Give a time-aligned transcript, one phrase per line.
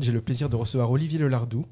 [0.00, 1.66] J'ai le plaisir de recevoir Olivier Lelardou,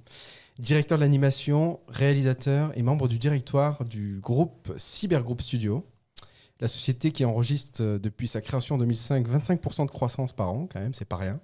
[0.58, 5.86] directeur de l'animation, réalisateur et membre du directoire du groupe Cybergroup Studio,
[6.60, 10.68] la société qui enregistre euh, depuis sa création en 2005 25% de croissance par an,
[10.70, 11.38] quand même, c'est pas rien.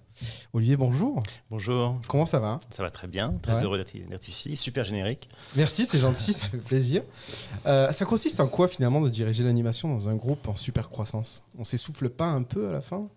[0.52, 1.22] Olivier, bonjour.
[1.50, 2.00] Bonjour.
[2.08, 2.58] Comment ça va?
[2.70, 3.62] Ça va très bien, très Ouais.
[3.62, 5.28] heureux d'être d'être ici, super générique.
[5.54, 7.02] Merci, c'est gentil, ça fait plaisir.
[7.66, 11.42] Euh, ça consiste en quoi finalement de diriger l'animation dans un groupe en super croissance?
[11.56, 13.08] On s'essouffle pas un peu à la fin?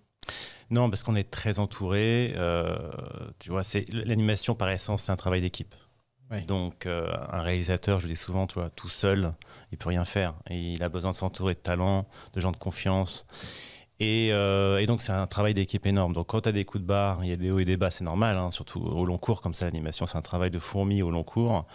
[0.69, 2.33] Non, parce qu'on est très entouré.
[2.35, 2.77] euh,
[3.39, 5.73] tu vois, c'est l'animation par essence, c'est un travail d'équipe.
[6.45, 9.33] Donc, euh, un réalisateur, je le dis souvent, tu vois, tout seul,
[9.71, 10.33] il peut rien faire.
[10.49, 13.25] Et il a besoin de s'entourer de talents, de gens de confiance.
[14.01, 16.11] Et, euh, et donc, c'est un travail d'équipe énorme.
[16.11, 17.77] Donc, quand tu as des coups de barre, il y a des hauts et des
[17.77, 20.59] bas, c'est normal, hein, surtout au long cours, comme ça, l'animation, c'est un travail de
[20.59, 21.65] fourmi au long cours.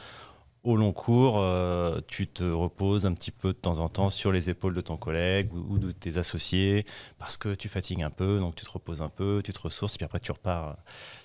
[0.64, 4.30] Au long cours, euh, tu te reposes un petit peu de temps en temps sur
[4.30, 6.84] les épaules de ton collègue ou, de tes associés
[7.18, 9.94] parce que tu fatigues un peu, donc tu te reposes un peu, tu te ressources,
[9.94, 10.76] et puis après tu repars,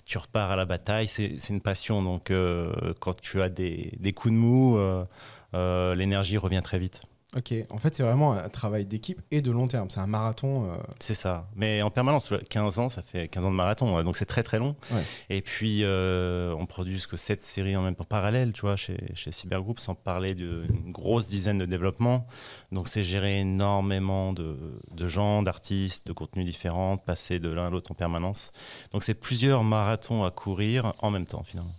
[0.04, 1.06] tu repars à la bataille.
[1.06, 6.60] C'est une passion, donc euh, quand tu as des, coups de mou, euh, l'énergie revient
[6.62, 7.02] très vite.
[7.38, 10.70] Ok, en fait c'est vraiment un travail d'équipe et de long terme, c'est un marathon.
[10.72, 11.46] euh, C'est ça.
[11.54, 14.58] Mais en permanence, 15 ans, ça fait 15 ans de marathon, donc c'est très très
[14.58, 14.74] long.
[14.90, 15.02] Ouais.
[15.30, 18.96] Et puis, euh, on produit jusque 7 séries en même temps parallèle, tu vois, chez,
[19.14, 22.26] chez Cybergroup, sans parler d'une grosse dizaine de développements.
[22.72, 24.56] Donc, c'est gérer énormément de,
[24.90, 28.50] de gens, d'artistes, de contenus différents, passer de l'un à l'autre en permanence.
[28.92, 31.72] Donc, c'est plusieurs marathons à courir en même temps, finalement.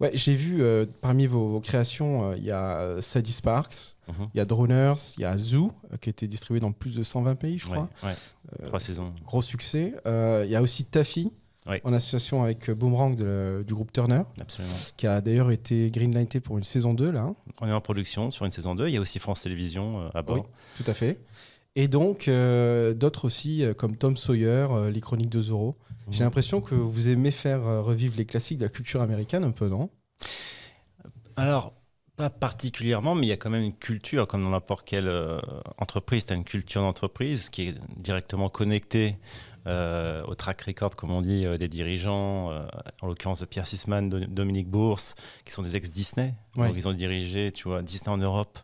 [0.00, 3.96] Ouais, j'ai vu euh, parmi vos, vos créations, euh, il y a euh, Sadie Sparks,
[4.08, 4.28] Mhm.
[4.34, 6.96] il y a Droners, il y a Zoo, euh, qui a été distribué dans plus
[6.96, 7.88] de 120 pays, je crois.
[8.04, 8.14] ouais.
[8.64, 9.12] Trois saisons.
[9.24, 9.94] Gros succès.
[10.06, 11.32] Il y a aussi Taffy,
[11.68, 11.80] Ouais.
[11.84, 14.74] en association avec Boomerang de du groupe Turner, Absolument.
[14.96, 17.20] qui a d'ailleurs été greenlighté pour une saison 2, là.
[17.20, 17.36] hein.
[17.60, 18.88] On est en production sur une saison 2.
[18.88, 20.38] Il y a aussi France Télévisions à bord.
[20.38, 20.42] Oui.
[20.82, 21.20] Tout à fait.
[21.74, 25.76] Et donc, euh, d'autres aussi, euh, comme Tom Sawyer, euh, les chroniques de Zorro.
[26.10, 26.24] J'ai Mhm.
[26.24, 29.88] l'impression que vous aimez faire revivre les classiques de la culture américaine, un peu, non?
[31.36, 31.72] Alors,
[32.16, 35.38] pas particulièrement, mais il y a quand même une culture, comme dans n'importe quelle euh,
[35.78, 36.26] entreprise.
[36.26, 39.16] Tu as une culture d'entreprise qui est directement connectée
[39.68, 42.66] euh, au track record, comme on dit, euh, des dirigeants, euh,
[43.00, 46.34] en l'occurrence de Pierre Sisman, de Dominique Bourse, qui sont des ex-Disney.
[46.56, 46.72] Ouais.
[46.74, 48.58] Ils ont dirigé, tu vois, Disney en Europe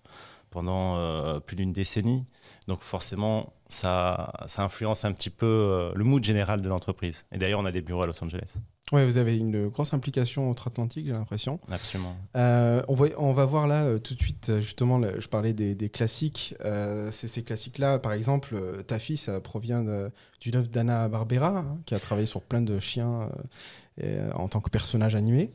[0.50, 2.24] pendant plus d'une décennie.
[2.68, 7.24] Donc, forcément, ça, ça influence un petit peu euh, le mood général de l'entreprise.
[7.32, 8.58] Et d'ailleurs, on a des bureaux à Los Angeles.
[8.92, 11.60] Ouais, vous avez une grosse implication outre-Atlantique, j'ai l'impression.
[11.70, 12.16] Absolument.
[12.36, 15.74] Euh, on, va, on va voir là euh, tout de suite, justement, je parlais des,
[15.74, 16.54] des classiques.
[16.64, 18.56] Euh, ces classiques-là, par exemple,
[18.86, 22.78] Taffy, ça provient de- d'une œuvre d'Anna Barbera, hein, qui a travaillé sur plein de
[22.78, 23.30] chiens
[24.00, 25.52] et, en tant que personnage animé,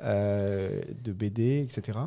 [0.00, 1.98] de BD, etc.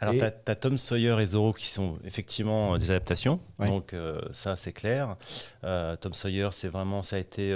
[0.00, 3.40] Alors, tu as, Tom Sawyer et Zorro qui sont effectivement euh, des adaptations.
[3.68, 5.16] Donc, euh, ça, c'est clair.
[5.64, 7.52] Euh, Tom Sawyer, c'est vraiment, ça a été,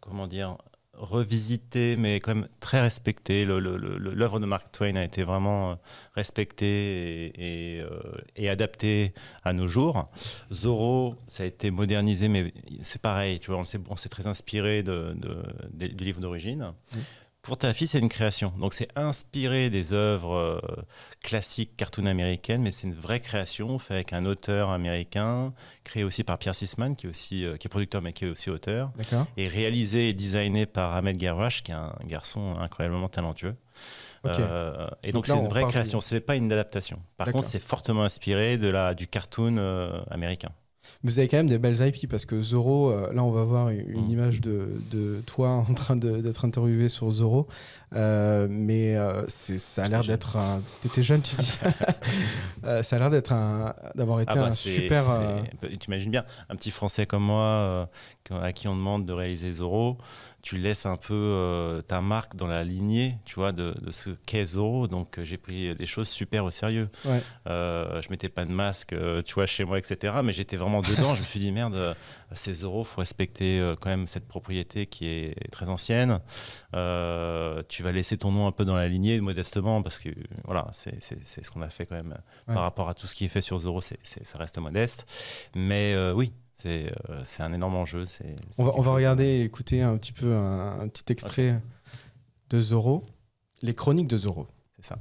[0.00, 0.56] comment dire,
[0.94, 3.44] revisité, mais quand même très respecté.
[3.46, 5.78] L'œuvre de Mark Twain a été vraiment
[6.14, 6.66] respectée
[7.26, 7.84] et, et,
[8.36, 9.12] et adaptée
[9.44, 10.10] à nos jours.
[10.52, 15.14] Zorro, ça a été modernisé, mais c'est pareil, tu vois, on s'est très inspiré de,
[15.16, 16.72] de- des- du livre d'origine.
[17.50, 18.52] Pour ta fille, c'est une création.
[18.60, 20.60] Donc, c'est inspiré des œuvres euh,
[21.20, 25.52] classiques cartoon américaines, mais c'est une vraie création faite avec un auteur américain,
[25.82, 28.28] créé aussi par Pierre Sisman, qui est, aussi, euh, qui est producteur, mais qui est
[28.28, 28.92] aussi auteur,
[29.36, 33.56] et réalisé et designé par Ahmed Garwash, qui est un garçon incroyablement talentueux.
[34.26, 37.00] Euh, et Donc c'est une vraie création, ce n'est pas une adaptation.
[37.16, 40.50] Par contre, c'est fortement inspiré de la, du cartoon euh, américain.
[41.02, 43.44] Mais vous avez quand même des belles IP parce que Zorro, euh, là on va
[43.44, 44.10] voir une Mm.
[44.10, 47.46] image de, de toi en train d'être interviewé sur Zorro,
[47.92, 50.62] Euh, mais euh, ça a l'air d'être un.
[50.82, 51.52] T'étais jeune, tu dis.
[52.64, 55.02] Euh, ça a l'air d'être un, d'avoir été Ah bah, un super.
[55.62, 57.88] Tu imagines bien, un petit Français comme moi,
[58.30, 59.96] à qui on demande de réaliser Zorro,
[60.42, 64.10] tu laisses un peu euh, ta marque dans la lignée, tu vois, de, de ce
[64.26, 64.86] qu'est Zorro.
[64.88, 66.88] Donc euh, j'ai pris des choses super au sérieux.
[67.04, 67.20] Ouais.
[67.48, 70.14] Euh, je mettais pas de masque, tu vois, chez moi, etc.
[70.24, 71.14] Mais j'étais vraiment dedans.
[71.14, 71.94] je me suis dit merde,
[72.32, 76.20] c'est Zorro, faut respecter quand même cette propriété qui est très ancienne.
[76.72, 80.08] Tu vas laisser ton nom un peu dans la lignée, modestement, parce que
[80.44, 82.16] voilà, c'est ce qu'on a fait quand même
[82.48, 82.54] Ouais.
[82.54, 85.06] par rapport à tout ce qui est fait sur Zorro, c'est ça reste modeste.
[85.54, 88.04] Mais oui, c'est euh, c'est un énorme enjeu.
[88.58, 91.60] On va, on regarder et écouter un petit peu un, un petit extrait
[92.50, 93.02] de Zorro,
[93.62, 94.46] les chroniques de Zorro.
[94.76, 94.98] C'est ça.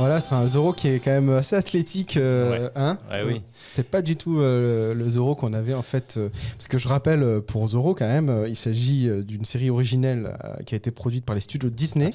[0.00, 2.16] Voilà, c'est un Zoro qui est quand même assez athlétique.
[2.16, 2.70] euh, Ouais.
[2.74, 3.42] hein Ouais, oui.
[3.68, 6.14] C'est pas du tout euh, le Zoro qu'on avait en fait.
[6.16, 10.36] euh, parce que je rappelle, pour Zoro, quand même, il s'agit d'une série originelle
[10.66, 12.10] qui a été produite par les studios Disney,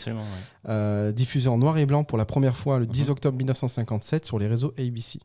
[0.68, 1.14] ouais.
[1.14, 3.12] diffusée en noir et blanc pour la première fois le 10 Mhm.
[3.12, 5.20] octobre 1957 sur les réseaux ABC.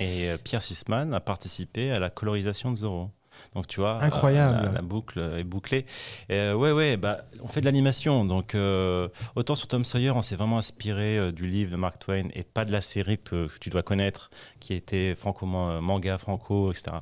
[0.00, 3.10] Et Pierre Sisman a participé à la colorisation de Zorro.
[3.54, 4.66] Donc tu vois, Incroyable.
[4.66, 5.86] la, la boucle est bouclée.
[6.28, 8.24] Et, euh, ouais, ouais, bah, on fait de l'animation.
[8.24, 11.98] Donc euh, autant sur Tom Sawyer, on s'est vraiment inspiré euh, du livre de Mark
[11.98, 16.18] Twain et pas de la série que, que tu dois connaître, qui était franco manga
[16.18, 16.98] franco, etc.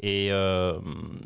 [0.00, 0.78] Et euh,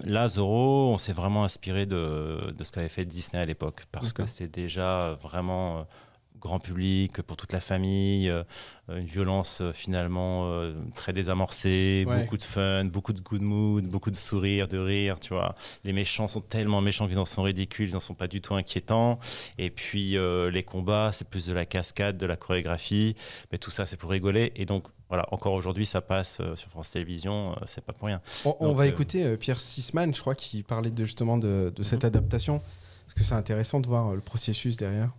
[0.05, 4.13] là, Zorro, on s'est vraiment inspiré de, de ce qu'avait fait Disney à l'époque, parce
[4.13, 5.87] que c'était déjà vraiment
[6.43, 8.43] grand public, pour toute la famille, euh,
[8.89, 12.23] une violence euh, finalement euh, très désamorcée, Ouais.
[12.23, 15.55] beaucoup de fun, beaucoup de good mood, beaucoup de sourires, de rire, tu vois.
[15.85, 18.55] Les méchants sont tellement méchants qu'ils en sont ridicules, ils n'en sont pas du tout
[18.55, 19.19] inquiétants.
[19.59, 23.15] Et puis euh, les combats, c'est plus de la cascade, de la chorégraphie,
[23.51, 24.53] mais tout ça c'est pour rigoler.
[24.57, 28.09] Et donc voilà, encore aujourd'hui ça passe euh, sur France Télévisions, euh, c'est pas pour
[28.09, 28.21] rien.
[28.45, 31.83] On, va euh, écouter euh, Pierre Sisman, je crois, qui parlait de, justement de, de
[31.83, 32.61] cette adaptation.
[33.05, 35.11] Parce que c'est intéressant de voir le processus derrière.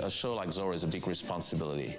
[0.00, 1.96] A show like Zorro is a big responsibility.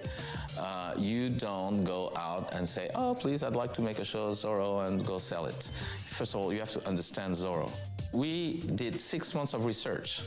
[0.57, 4.31] Uh, you don't go out and say, oh, please, I'd like to make a show
[4.31, 5.69] Zorro and go sell it.
[6.05, 7.69] First of all, you have to understand Zorro.
[8.11, 10.21] We did six months of research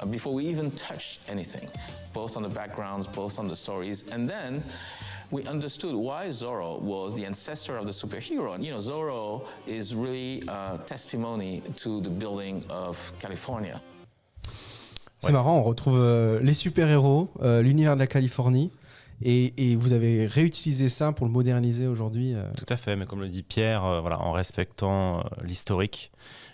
[0.00, 1.68] uh, before we even touched anything,
[2.12, 4.08] both on the backgrounds, both on the stories.
[4.12, 4.62] And then
[5.30, 8.54] we understood why Zorro was the ancestor of the superhero.
[8.54, 13.80] And, you know, Zorro is really a testimony to the building of California.
[15.26, 18.70] C'est marrant, on retrouve euh, les super-héros, euh, l'univers de la Californie.
[19.22, 22.34] Et, et vous avez réutilisé ça pour le moderniser aujourd'hui.
[22.34, 22.42] euh.
[22.58, 26.10] Tout à fait, mais comme le dit Pierre, euh, voilà, en respectant euh, l'historique,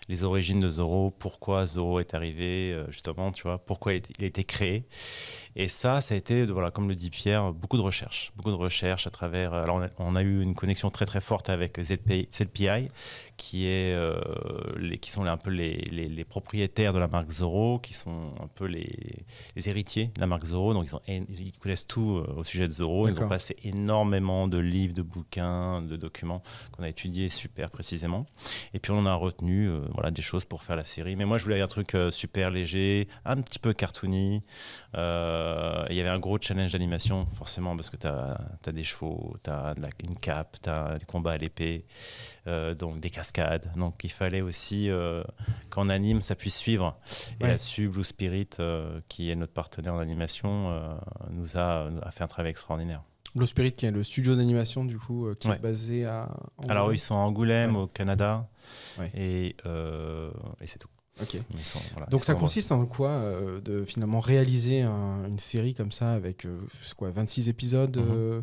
[0.09, 4.45] les origines de Zorro, pourquoi Zorro est arrivé, justement, tu vois, pourquoi il a été
[4.45, 4.85] créé.
[5.57, 8.33] Et ça, ça a été, voilà, comme le dit Pierre, beaucoup de recherches.
[8.37, 9.53] Beaucoup de recherches à travers.
[9.53, 12.89] Alors, on a, on a eu une connexion très très forte avec ZPI, ZPI
[13.37, 14.21] qui, est, euh,
[14.77, 18.33] les, qui sont un peu les, les- les propriétaires de la marque Zorro, qui sont
[18.41, 19.25] un peu les,
[19.67, 20.75] héritiers de la marque Zorro.
[20.75, 23.09] Donc, ils, ont, ils connaissent tout euh, au sujet de Zorro.
[23.09, 26.43] Ils ont passé énormément de livres, de bouquins, de documents
[26.73, 28.27] qu'on a étudiés super précisément.
[28.75, 31.17] Et puis, on a retenu euh, voilà, des choses pour faire la série.
[31.17, 34.43] Mais moi, je voulais un truc euh, super léger, un petit peu cartoony.
[34.97, 39.37] Euh, Il y avait un gros challenge d'animation, forcément, parce que tu as, des chevaux,
[39.43, 41.87] tu as une cape, tu as des combats à l'épée,
[42.47, 43.71] euh, donc des cascades.
[43.77, 45.23] Donc il fallait aussi euh,
[45.69, 46.99] qu'en anime, ça puisse suivre.
[47.41, 47.51] Et Ouais.
[47.51, 48.49] là-dessus, Blue Spirit,
[49.09, 50.95] qui est notre partenaire en animation, euh,
[51.31, 53.03] nous a, a fait un travail extraordinaire.
[53.37, 55.55] Blue Spirit, qui est le studio d'animation, du coup, euh, qui Ouais.
[55.57, 56.29] est basé à.
[56.69, 56.95] Alors Angoulême.
[56.97, 57.83] ils sont à Angoulême, Ouais.
[57.83, 58.49] au Canada,
[58.99, 59.11] Ouais.
[59.15, 60.89] et, euh, et c'est tout.
[61.23, 61.35] Ok.
[61.55, 65.75] Ils sont- voilà, Donc ça consiste en quoi euh, de finalement réaliser un- une série
[65.75, 66.59] comme ça avec euh,
[66.97, 68.07] quoi 26 épisodes Mhm.
[68.11, 68.43] euh,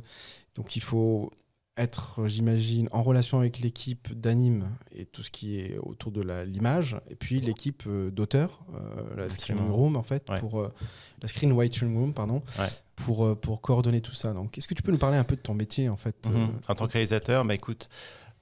[0.56, 1.32] Donc il faut
[1.80, 6.98] être, j'imagine, en relation avec l'équipe d'anime et tout ce qui est autour de l'image,
[7.08, 9.62] et puis l'équipe euh, d'auteurs, euh, la Absolument.
[9.66, 10.40] screen room en fait, Ouais.
[10.40, 10.74] pour euh,
[11.22, 12.66] la screen writing room, pardon, Ouais.
[12.96, 14.34] pour pour coordonner tout ça.
[14.34, 16.50] Donc est-ce que tu peux nous parler un peu de ton métier en fait Mhm.
[16.68, 17.90] En tant que réalisateur, bah écoute,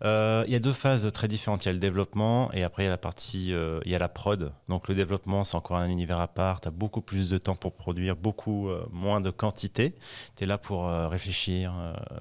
[0.03, 1.63] euh, il y a deux phases très différentes.
[1.63, 3.99] Il y a le développement et après il y a la partie, euh, y a
[3.99, 4.51] la prod.
[4.67, 6.61] Donc le développement, c'est encore un univers à part.
[6.61, 9.95] Tu as beaucoup plus de temps pour produire, beaucoup euh, moins de quantité.
[10.35, 11.73] Tu es là pour réfléchir,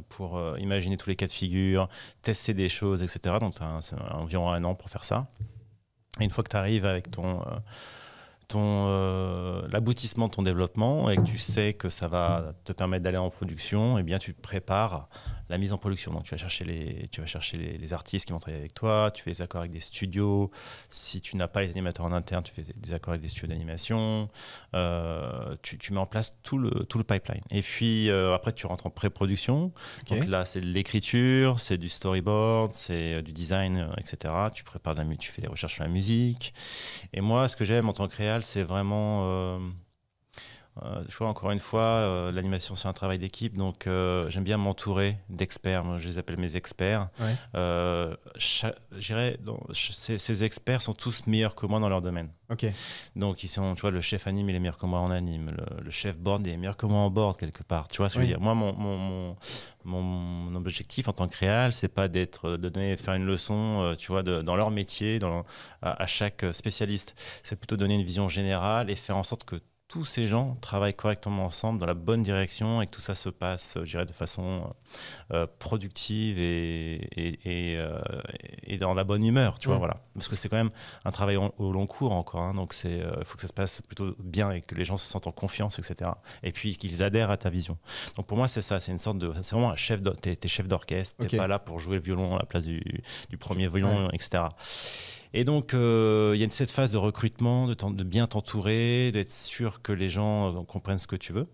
[0.09, 1.89] pour imaginer tous les cas de figure,
[2.23, 3.37] tester des choses, etc.
[3.41, 5.27] Donc tu as environ un an pour faire ça.
[6.21, 7.41] Et une fois que tu arrives avec ton...
[8.47, 13.19] ton l'aboutissement de ton développement et que tu sais que ça va te permettre d'aller
[13.19, 15.09] en production, eh bien tu prépares
[15.49, 16.13] la mise en production.
[16.13, 18.75] Donc tu vas chercher les, tu vas chercher les, les artistes qui vont travailler avec
[18.75, 20.51] toi, tu fais des accords avec des studios.
[20.89, 23.49] Si tu n'as pas les animateurs en interne, tu fais des accords avec des studios
[23.49, 24.29] d'animation.
[24.75, 27.43] Euh, tu, tu mets en place tout le, tout le pipeline.
[27.51, 29.73] Et puis euh, après tu rentres en pré-production.
[30.09, 34.33] Donc là c'est de l'écriture, c'est du storyboard, c'est euh, du design, etc.
[34.53, 36.55] Tu prépares la, tu fais des recherches sur la musique.
[37.13, 39.59] Et moi ce que j'aime en tant que réal, c'est vraiment
[40.83, 44.43] euh, je vois encore une fois, euh, l'animation c'est un travail d'équipe, donc euh, j'aime
[44.45, 45.85] bien m'entourer d'experts.
[45.85, 47.09] Moi, je les appelle mes experts.
[47.21, 47.35] Ouais.
[47.55, 48.67] Euh, ch-
[49.73, 52.31] ces, ces experts sont tous meilleurs que moi dans leur domaine.
[52.51, 52.67] Ok.
[53.17, 55.51] Donc ils sont, tu vois, le chef anime il est meilleur que moi en anime,
[55.57, 57.89] le, le chef board il est meilleur que moi en board quelque part.
[57.89, 58.41] Tu vois ce que je veux dire?
[58.41, 59.37] Moi, mon, mon,
[59.85, 63.95] mon, mon- objectif en tant que réal, c'est pas d'être, de donner, faire une leçon,
[63.99, 65.45] tu vois, de- dans leur métier, dans,
[65.83, 67.15] à, à chaque spécialiste.
[67.43, 70.95] C'est plutôt donner une vision générale et faire en sorte que tous ces gens travaillent
[70.95, 74.13] correctement ensemble dans la bonne direction et que tout ça se passe, je dirais, de
[74.13, 74.73] façon
[75.33, 77.39] euh, productive et, et,
[77.73, 78.01] et, euh,
[78.65, 79.81] et dans la bonne humeur, tu vois, Ouais.
[79.81, 80.01] voilà.
[80.15, 80.71] Parce que c'est quand même
[81.05, 83.53] un travail en- au long cours encore, hein, donc euh, il faut que ça se
[83.53, 86.11] passe plutôt bien et que les gens se sentent en confiance, etc.
[86.43, 87.77] Et puis qu'ils adhèrent à ta vision.
[88.17, 90.67] Donc pour moi, c'est ça, c'est une sorte de, c'est vraiment un chef, t'es, chef
[90.67, 91.37] d'orchestre, t'es Ok.
[91.37, 92.83] pas là pour jouer le violon à la place du,
[93.29, 94.45] du premier violon, etc.
[95.37, 99.83] Et donc, euh, il y a cette phase de recrutement, de, bien t'entourer, d'être sûr
[99.83, 101.49] que les gens euh, comprennent ce que tu veux.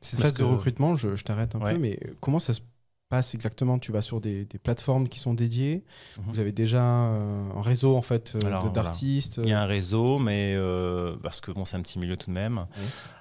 [0.00, 1.72] Cette Parce phase de recrutement, je, je t'arrête un Ouais.
[1.74, 2.60] peu, mais comment ça se
[3.08, 3.78] passe exactement?
[3.78, 5.84] Tu vas sur des, des plateformes qui sont dédiées
[6.18, 6.24] Mhm.
[6.26, 8.58] Vous avez déjà un réseau en fait euh, voilà.
[8.74, 12.16] d'artistes Il y a un réseau, mais euh, parce que bon, c'est un petit milieu
[12.16, 12.66] tout de même.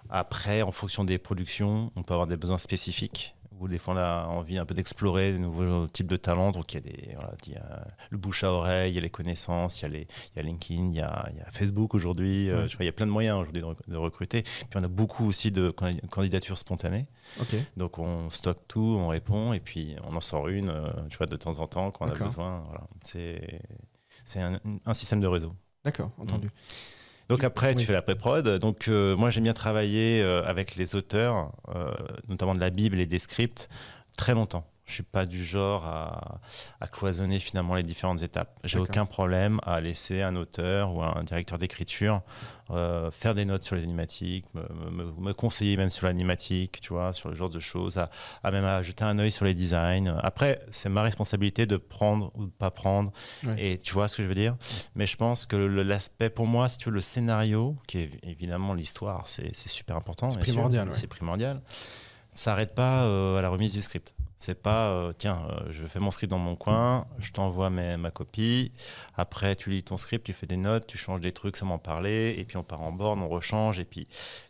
[0.09, 3.35] Après, en fonction des productions, on peut avoir des besoins spécifiques.
[3.63, 6.51] Ou des fois, on a envie un peu d'explorer de nouveaux types de talents.
[6.51, 8.97] Donc, il y a, des, voilà, il y a le bouche à oreille, il y
[8.97, 11.37] a les connaissances, il y a, les, il y a LinkedIn, il y a, il
[11.37, 12.49] y a Facebook aujourd'hui.
[12.49, 12.67] euh, Ouais.
[12.81, 14.41] il y a plein de moyens aujourd'hui de, rec- de recruter.
[14.43, 17.07] Puis, on a beaucoup aussi de candi- candidatures spontanées.
[17.77, 21.27] Donc, on stocke tout, on répond, et puis on en sort une, euh, tu vois,
[21.27, 22.63] de temps en temps quand on a besoin.
[22.67, 22.81] Voilà.
[24.25, 25.53] C'est un, un système de réseau.
[25.85, 26.49] D'accord, entendu.
[27.29, 27.75] Donc après, Oui.
[27.75, 28.47] tu fais la pré-prod.
[28.59, 31.91] Donc euh, moi, j'aime bien travailler euh, avec les auteurs, euh,
[32.27, 33.69] notamment de la Bible et des scripts,
[34.17, 34.65] très longtemps.
[34.93, 36.39] Je suis pas du genre à,
[36.79, 38.59] à cloisonner finalement les différentes étapes.
[38.63, 42.21] J'ai aucun problème à laisser un auteur ou un directeur d'écriture
[42.69, 46.93] euh, faire des notes sur les animatiques, me, me- me conseiller même sur l'animatique, tu
[46.93, 48.11] vois, sur le genre de choses, à,
[48.43, 50.15] à même à jeter un œil sur les designs.
[50.21, 53.11] Après, c'est ma responsabilité de prendre ou de pas prendre.
[53.47, 53.55] Ouais.
[53.73, 54.55] Et tu vois ce que je veux dire?
[54.93, 58.75] Mais je pense que l'aspect, pour moi, si tu veux, le scénario, qui est évidemment
[58.75, 60.29] l'histoire, c'est super important.
[60.29, 60.95] C'est primordial, ouais.
[60.95, 61.61] C'est primordial.
[62.35, 64.15] Ça s'arrête pas euh, à la remise du script.
[64.45, 68.11] C'est pas, euh, tiens, euh, je fais mon script dans mon coin, je t'envoie ma
[68.11, 68.73] copie.
[69.15, 71.77] Après, tu lis ton script, tu fais des notes, tu changes des trucs sans m'en
[71.77, 73.79] parler, et puis on part en borne, on rechange.
[73.79, 74.05] Et puis,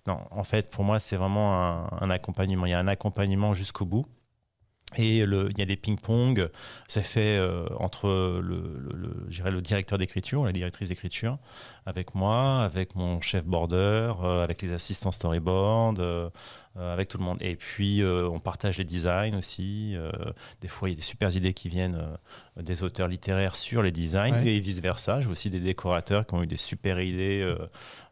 [0.08, 2.66] non, en fait, pour moi, c'est vraiment un, un accompagnement.
[2.66, 4.08] Il y a un accompagnement jusqu'au bout.
[4.98, 6.50] Et le- il y a des ping-pong,
[6.88, 8.08] c'est fait euh, entre
[8.42, 11.38] le, le, le- je dirais le directeur d'écriture, la directrice d'écriture,
[11.86, 16.30] avec moi, avec mon chef border, euh, avec les assistants storyboard, euh,
[16.78, 17.38] euh, avec tout le monde.
[17.42, 19.94] Et puis euh, on partage les designs aussi.
[19.96, 20.12] euh,
[20.62, 22.02] des fois, il y a des super idées qui viennent
[22.58, 24.54] des auteurs littéraires sur les designs Ouais.
[24.56, 25.22] et vice-versa.
[25.22, 27.56] J'ai aussi des décorateurs qui ont eu des super idées, euh,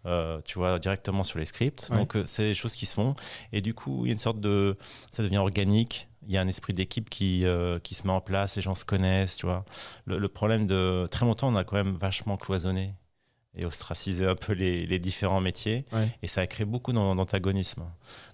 [0.05, 1.87] euh, tu vois, directement sur les scripts.
[1.91, 1.97] Ouais.
[1.97, 3.15] Donc euh, c'est des choses qui se font.
[3.53, 4.77] Et du coup, il y a une sorte de...
[5.11, 6.07] Ça devient organique.
[6.27, 8.75] Il y a un esprit d'équipe qui, euh, qui se met en place, les gens
[8.75, 9.65] se connaissent, tu vois.
[10.05, 11.07] Le, le problème de...
[11.09, 12.95] Très longtemps, on a quand même vachement cloisonné
[13.55, 15.85] et ostracisé un peu les, les différents métiers.
[15.91, 16.07] Ouais.
[16.21, 17.83] Et ça a créé beaucoup d'an- d'antagonisme.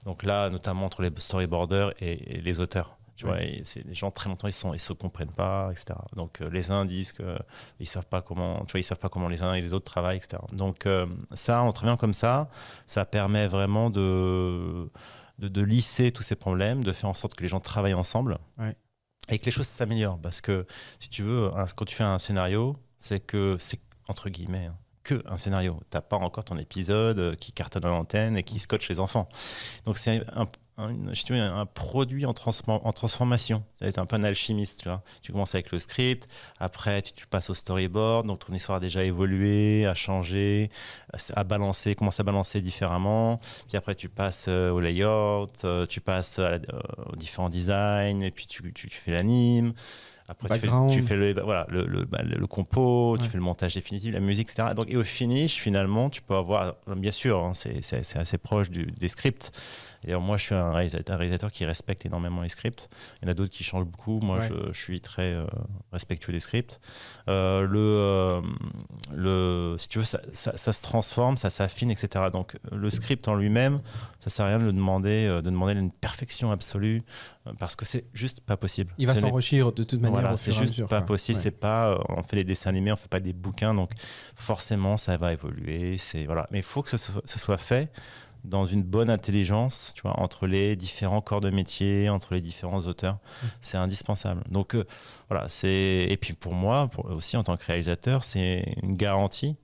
[0.05, 2.97] Donc là, notamment entre les storyboarders et, et les auteurs.
[3.15, 3.31] Tu Ouais.
[3.31, 5.95] vois, et les gens très longtemps ils sont ils se comprennent pas, etc.
[6.15, 7.35] Donc euh, les uns disent que
[7.79, 9.89] ils savent pas comment, tu vois, ils savent pas comment les uns et les autres
[9.89, 10.37] travaillent, etc.
[10.53, 12.47] Donc euh, ça, en travaillant comme ça,
[12.85, 14.87] ça permet vraiment de,
[15.39, 18.37] de de lisser tous ces problèmes, de faire en sorte que les gens travaillent ensemble
[18.57, 18.75] Ouais.
[19.29, 20.19] et que les choses s'améliorent.
[20.19, 20.65] Parce que
[20.99, 25.21] si tu veux, quand tu fais un scénario, c'est que c'est entre guillemets hein, que
[25.27, 25.79] un scénario.
[25.89, 29.27] T'as pas encore ton épisode euh, qui cartonne à l'antenne et qui scotche les enfants.
[29.85, 30.45] Donc c'est un,
[30.77, 33.63] veux, un produit en, transform- en transformation.
[33.79, 34.83] C'est un peu un alchimiste.
[34.83, 34.89] Tu,
[35.21, 36.27] tu commences avec le script,
[36.59, 40.69] après tu, passes au storyboard, donc ton histoire a déjà évolué, a changé,
[41.33, 43.39] à balancer, commence à balancer différemment.
[43.67, 46.59] Puis après tu passes euh, au layout, euh, tu passes euh,
[47.11, 49.73] aux différents designs, et puis tu, tu, tu fais l'anime.
[50.29, 50.91] Après, tu fais, Background.
[50.91, 53.19] tu fais le, bah, voilà, le, le, bah, le- le compo, Ouais.
[53.23, 54.69] tu fais le montage définitif, la musique, etc.
[54.75, 58.87] Donc, et au finish, finalement, tu peux avoir, bien sûr, hein, c'est assez proche du-
[58.87, 59.51] des scripts.
[60.03, 62.89] D'ailleurs, moi, je suis un réalisateur, un réalisateur qui respecte énormément les scripts.
[63.21, 64.19] Il y en a d'autres qui changent beaucoup.
[64.21, 64.47] Moi, Ouais.
[64.49, 65.45] je, je suis très euh,
[65.91, 66.79] respectueux des scripts.
[67.29, 68.41] Euh, le, euh,
[69.15, 72.25] le, si tu veux, ça, ça- ça se transforme, ça s'affine, etc.
[72.31, 73.81] Donc, le script en lui-même,
[74.19, 77.01] ça sert à rien de le demander, de demander une perfection absolue,
[77.59, 78.93] parce que c'est juste pas possible.
[78.97, 81.37] Il va s'enrichir de toute manière voilà, c'est juste pas possible.
[81.37, 81.43] Ouais.
[81.43, 83.91] C'est pas, euh, on fait des dessins animés, on fait pas des bouquins, donc
[84.35, 85.97] forcément ça va évoluer.
[85.97, 87.91] C'est voilà, mais il faut que ce, soit- ce soit fait
[88.43, 92.81] dans une bonne intelligence, tu vois, entre les différents corps de métier, entre les différents
[92.81, 93.15] auteurs.
[93.15, 93.47] Mm.
[93.61, 94.43] C'est indispensable.
[94.49, 94.85] Donc euh,
[95.29, 99.55] voilà, c'est et puis pour moi, pour, aussi en tant que réalisateur, c'est une garantie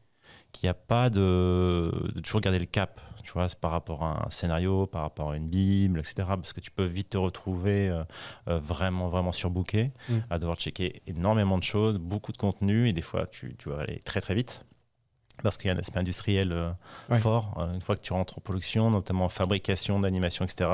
[0.52, 4.04] qu'il n'y a pas de, de toujours garder le cap, tu vois, c'est par rapport
[4.04, 6.14] à un scénario, par rapport à une bible, etc.
[6.28, 8.04] Parce que tu peux vite te retrouver euh,
[8.50, 10.14] euh, vraiment, vraiment surbooké, Mm.
[10.30, 13.80] à devoir checker énormément de choses, beaucoup de contenu, et des fois, tu, tu vas
[13.80, 14.66] aller très, très vite.
[15.42, 16.70] Parce qu'il y a un aspect industriel euh,
[17.10, 17.20] Ouais.
[17.20, 17.56] fort.
[17.58, 20.70] Euh, une fois que tu rentres en production, notamment en fabrication, d'animation, etc.,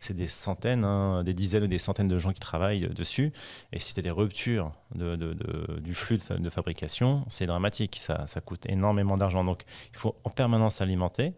[0.00, 3.32] c'est des centaines, hein, des dizaines ou des centaines de gens qui travaillent euh, dessus.
[3.72, 7.24] Et si tu as des ruptures de, de- de- du flux de, fa- de fabrication,
[7.28, 7.98] c'est dramatique.
[8.02, 9.44] Ça, ça coûte énormément d'argent.
[9.44, 11.32] Donc, il faut en permanence alimenter.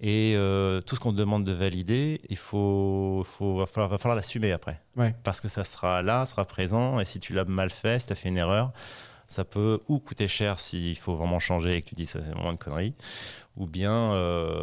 [0.00, 0.34] Et
[0.86, 4.80] tout ce qu'on te demande de valider, il faut, faut, va, falloir, falloir l'assumer après.
[4.96, 5.14] Ouais.
[5.22, 7.00] Parce que ça sera là, sera présent.
[7.00, 8.72] Et si tu l'as mal fait, si tu as fait une erreur,
[9.26, 12.30] ça peut ou coûter cher s'il faut vraiment changer et que tu dis ça c'est
[12.32, 12.94] vraiment une connerie,
[13.56, 14.10] ou bien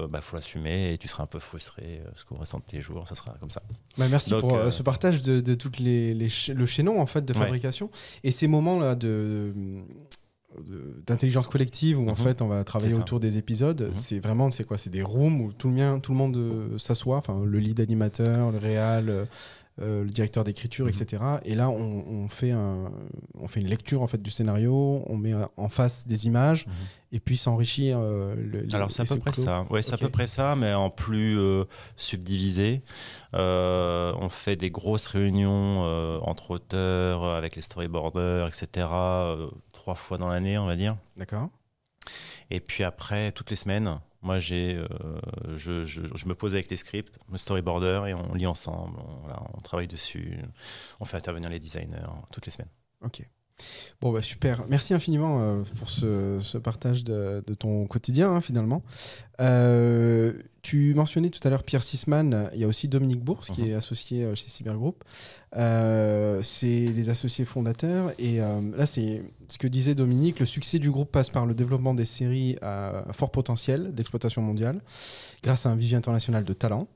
[0.03, 2.63] il bah, faut l'assumer et tu seras un peu frustré euh, parce qu'au restant de
[2.65, 3.61] tes jours, ça sera comme ça.
[3.97, 6.65] Bah, merci Donc, pour euh, euh, ce partage de, de toutes les, les ch- le
[6.65, 7.39] chaînon en fait de Ouais.
[7.39, 7.89] fabrication
[8.23, 9.53] et ces moments là de
[11.07, 12.15] d'intelligence collective où en Mhm.
[12.17, 13.97] fait on va travailler autour des épisodes Mhm.
[13.97, 14.77] c'est vraiment c'est quoi?
[14.77, 17.79] C'est des rooms où tout le, mien, tout le monde euh, s'assoit enfin le lead
[17.79, 19.27] animateur le réal
[19.79, 20.91] euh, le directeur d'écriture Mhm.
[20.91, 22.91] etc et là on, on fait un
[23.39, 26.73] on fait une lecture en fait du scénario on met en face des images Mhm.
[27.13, 28.35] et puis s'enrichit euh,
[28.73, 29.65] Alors c'est à peu près ça.
[29.69, 31.63] Ouais, c'est à peu près ça, mais en plus euh,
[31.95, 32.81] subdivisé.
[33.33, 35.81] Euh, on fait des grosses réunions
[36.23, 38.87] entre auteurs, avec les storyboarders, etc.
[39.71, 40.97] trois fois dans l'année, on va dire.
[41.17, 41.49] d'accord
[42.49, 46.77] Et puis après, toutes les semaines, moi, j'ai, euh, je, je- me pose avec les
[46.77, 48.99] scripts, le storyboarder, et on lit ensemble.
[48.99, 50.37] On, on travaille dessus.
[50.99, 52.71] On fait intervenir les designers toutes les semaines.
[53.01, 53.23] Ok.
[54.01, 54.65] Bon, bah super.
[54.67, 58.81] Merci infiniment euh, pour ce, ce partage de, de ton quotidien, hein, finalement.
[59.39, 62.49] Euh, tu mentionnais tout à l'heure Pierre Sisman.
[62.53, 65.03] Il y a aussi Dominique Bourse, qui est associé euh, chez Cybergroup.
[65.55, 68.11] Euh, c'est les associés fondateurs.
[68.19, 70.39] Et là, c'est ce que disait Dominique.
[70.39, 74.79] Le succès du groupe passe par le développement des séries à fort potentiel d'exploitation mondiale,
[75.43, 76.87] grâce à un vivier international de talent.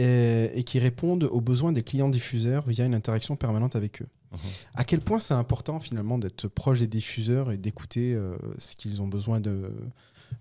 [0.00, 4.08] Et, et qui répondent aux besoins des clients diffuseurs via une interaction permanente avec eux.
[4.32, 4.38] Mhm.
[4.74, 9.02] À quel point c'est important finalement d'être proche des diffuseurs et d'écouter euh, ce qu'ils
[9.02, 9.72] ont besoin de,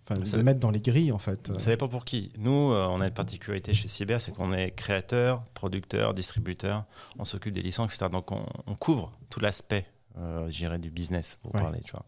[0.10, 1.52] de mettre dans les grilles en fait.
[1.58, 2.32] Ça dépend pour qui.
[2.38, 6.86] Nous, euh, on a une particularité chez Cyber, c'est qu'on est créateur, producteur, distributeur,
[7.18, 8.12] on s'occupe des licences, etc.
[8.12, 9.86] Donc on, on couvre tout l'aspect,
[10.20, 11.62] euh, je dirais, du business, pour Ouais.
[11.62, 12.06] parler, tu vois.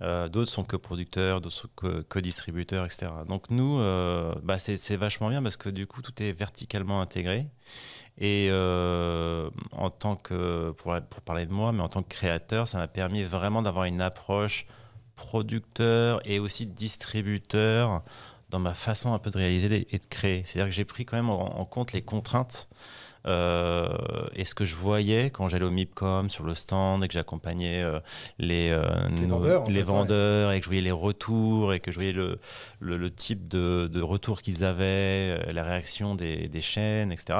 [0.00, 3.12] Euh, d'autres sont que producteurs, d'autres sont que, que distributeurs, etc.
[3.28, 7.46] Donc nous, euh, bah, c'est vachement bien parce que du coup, tout est verticalement intégré.
[8.18, 12.68] Et euh, en tant que, pour, pour parler de moi, mais en tant que créateur,
[12.68, 14.66] ça m'a permis vraiment d'avoir une approche
[15.16, 18.02] producteur et aussi distributeur
[18.50, 20.42] dans ma façon un peu de réaliser et de créer.
[20.44, 22.68] C'est-à-dire que j'ai pris quand même en, compte les contraintes
[23.26, 27.82] et ce que je voyais quand j'allais au MIPCOM sur le stand et que j'accompagnais
[27.82, 28.00] euh,
[28.38, 31.72] les, euh, Les nos- vendeurs, en les fait, vendeurs et que je voyais les retours
[31.72, 32.38] et que je voyais le,
[32.80, 34.82] le, le type de, de retour qu'ils avaient,
[35.38, 37.38] euh, la réaction des, des chaînes, etc.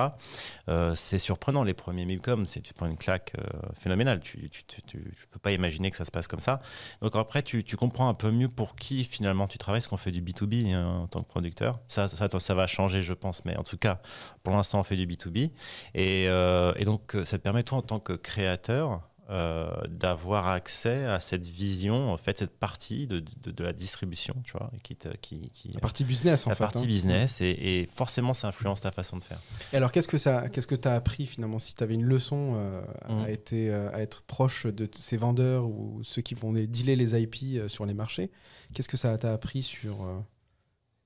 [0.69, 3.43] Euh, c'est surprenant les premiers MIPCOM, c'est tu prends une claque euh,
[3.79, 4.21] phénoménale.
[4.21, 6.61] Tu, tu, tu, tu- tu peux pas imaginer que ça se passe comme ça.
[7.01, 9.97] Donc après, tu, tu comprends un peu mieux pour qui finalement tu travailles, parce qu'on
[9.97, 11.81] fait du B2B hein, en tant que producteur.
[11.89, 14.01] Ça, ça, ça va changer, je pense, mais en tout cas,
[14.43, 15.51] pour l'instant, on fait du B2B.
[15.95, 20.49] Et, euh, et donc, euh, ça te permet, toi, en tant que créateur, euh, d'avoir
[20.49, 24.71] accès à cette vision, en fait, cette partie de, de, de la distribution, tu vois,
[24.83, 26.65] qui, te- qui, qui La partie business en la fait.
[26.65, 26.87] partie hein.
[26.87, 29.39] business, et, et forcément, ça influence ta façon de faire.
[29.73, 32.05] Et alors qu'est-ce que ça, qu'est-ce que tu as appris finalement si tu avais une
[32.05, 33.25] leçon euh, Mhm.
[33.25, 37.69] à, été, à être proche de ces vendeurs ou ceux qui vont dealer les IP
[37.69, 38.31] sur les marchés
[38.75, 40.07] Qu'est-ce que ça t'a appris sur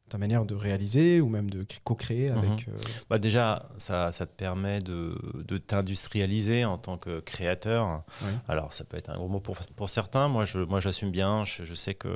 [0.08, 2.72] ta manière de réaliser ou même de co-créer avec euh,
[3.10, 8.02] Bah déjà, ça, ça te permet de, de t'industrialiser en tant que créateur.
[8.48, 10.28] Alors, ça peut être un gros mot pour, pour certains.
[10.28, 11.44] Moi, je, moi, j'assume bien.
[11.44, 12.08] Je, je sais que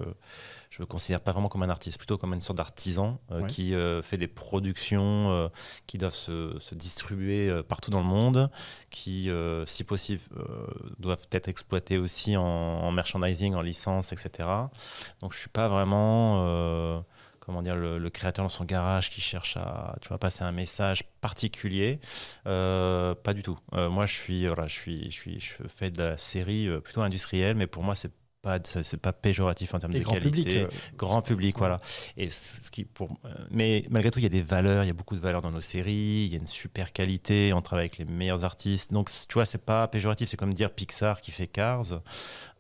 [0.71, 3.75] je me considère pas vraiment comme un artiste, plutôt comme une sorte d'artisan euh, qui
[3.75, 5.51] euh, fait des productions
[5.89, 8.51] qui doivent se, se distribuer partout dans le monde,
[8.91, 9.29] qui,
[9.67, 10.23] si possible,
[11.01, 14.49] doivent être exploitées aussi en, en merchandising, en licence, etc.
[15.21, 17.05] Donc, je suis pas vraiment
[17.41, 21.05] comment dire, le, créateur dans son garage qui cherche à tu vois, passer un message
[21.21, 21.99] particulier.
[22.47, 23.59] Euh, pas du tout.
[23.75, 26.81] Euh, moi, je suis, voilà, je suis, je suis, je fais de la série euh,
[26.81, 30.31] plutôt industrielle, mais pour moi, c'est pas, c'est pas péjoratif en termes de grands qualité.
[30.31, 31.81] publics euh, Grand public, voilà.
[32.17, 34.91] Et ce qui pour, euh, mais malgré tout, il y a des valeurs, il y
[34.91, 37.85] a beaucoup de valeurs dans nos séries, il y a une super qualité, on travaille
[37.85, 38.93] avec les meilleurs artistes.
[38.93, 42.01] Donc, tu vois, c'est pas péjoratif, c'est comme dire Pixar qui fait Cars,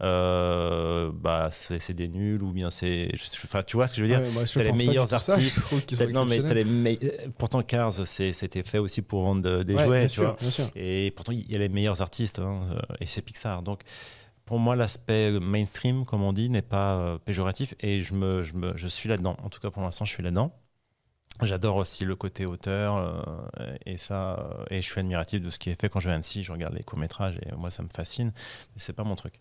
[0.03, 3.09] euh, bah, c'est des nuls ou bien c'est.
[3.45, 4.21] Enfin, tu vois ce que je veux dire?
[4.21, 6.57] Ouais, moi, je t'as les meilleurs ça, artistes, sont non, mais exceptionnels.
[6.57, 10.37] les me- pourtant Cars, c'était fait aussi pour vendre de- des Ouais, jouets, tu sûr,
[10.39, 10.71] vois.
[10.77, 12.61] Et pourtant, il y a les meilleurs artistes, hein,
[13.01, 13.63] et c'est Pixar.
[13.63, 13.81] Donc,
[14.51, 19.37] pour moi, l'aspect mainstream, comme on dit, n'est pas euh, péjoratif, et je, suis là-dedans.
[19.45, 20.53] En tout cas, pour l'instant, je suis là-dedans.
[21.43, 25.59] J'adore aussi le côté auteur euh, et ça euh, et je suis admiratif de ce
[25.59, 27.83] qui est fait quand je vais à Annecy, je regarde les courts-métrages et moi ça
[27.83, 29.35] me fascine, mais c'est pas mon truc.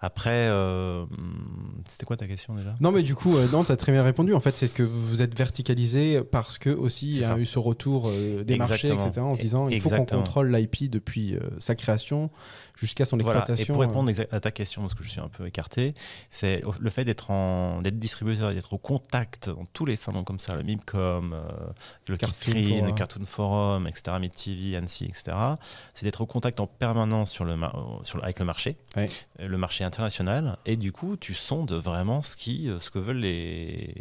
[0.00, 1.04] Après euh,
[1.88, 2.74] c'était quoi ta question déjà?
[2.80, 4.34] Non, mais du coup, non, tu as très bien répondu.
[4.34, 7.38] En fait, c'est ce que vous êtes verticalisé parce que aussi il y a ça.
[7.38, 8.10] eu ce retour
[8.44, 9.20] des marchés, etc.
[9.20, 12.30] En se disant il faut qu'on contrôle l'IP depuis sa création
[12.78, 13.40] jusqu'à son Voilà.
[13.40, 13.74] Et exploitation.
[13.74, 15.94] pour répondre à ta question, parce que je suis un peu écarté,
[16.30, 20.38] c'est le fait d'être en d'être distributeur, d'être au contact dans tous les salons comme
[20.38, 21.70] ça, le Mimcom, euh,
[22.08, 25.36] le Cartoon Cartoon Forum, etc., Mid TV, Annecy, etc.
[25.94, 27.68] C'est d'être au contact en permanence sur le euh,
[28.02, 29.08] sur le- avec le marché, Ouais.
[29.40, 33.18] euh, le marché international, et du coup tu sondes vraiment ce qui ce que veulent
[33.18, 33.94] les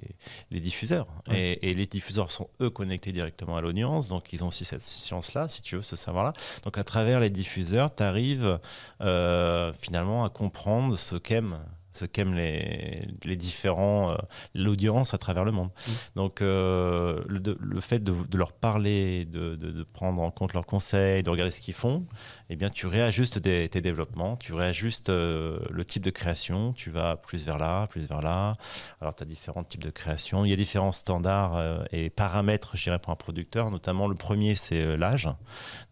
[0.51, 1.07] les diffuseurs.
[1.29, 1.57] Ouais.
[1.61, 4.81] Et, et les diffuseurs sont eux connectés directement à l'audience, donc ils ont aussi cette
[4.81, 6.33] science-là, si tu veux, ce savoir-là.
[6.63, 8.59] Donc à travers les diffuseurs, tu arrives
[9.01, 11.59] euh, finalement à comprendre ce qu'aiment
[11.97, 14.15] ce qu'aiment les, les différents euh,
[14.53, 15.69] l'audience à travers le monde.
[15.69, 15.91] Mm.
[16.15, 20.53] Donc euh, le, le fait de, de leur parler, de, de- de prendre en compte
[20.53, 22.05] leurs conseils, de regarder ce qu'ils font,
[22.49, 26.91] eh bien tu réajustes des- tes développements, tu réajustes euh, le type de création, tu
[26.91, 28.53] vas plus vers là, plus vers là.
[29.01, 32.83] Alors tu as différents types de création, il y a différents standards et paramètres, je
[32.83, 33.71] dirais, pour un producteur.
[33.71, 35.29] Notamment le premier, c'est l'âge.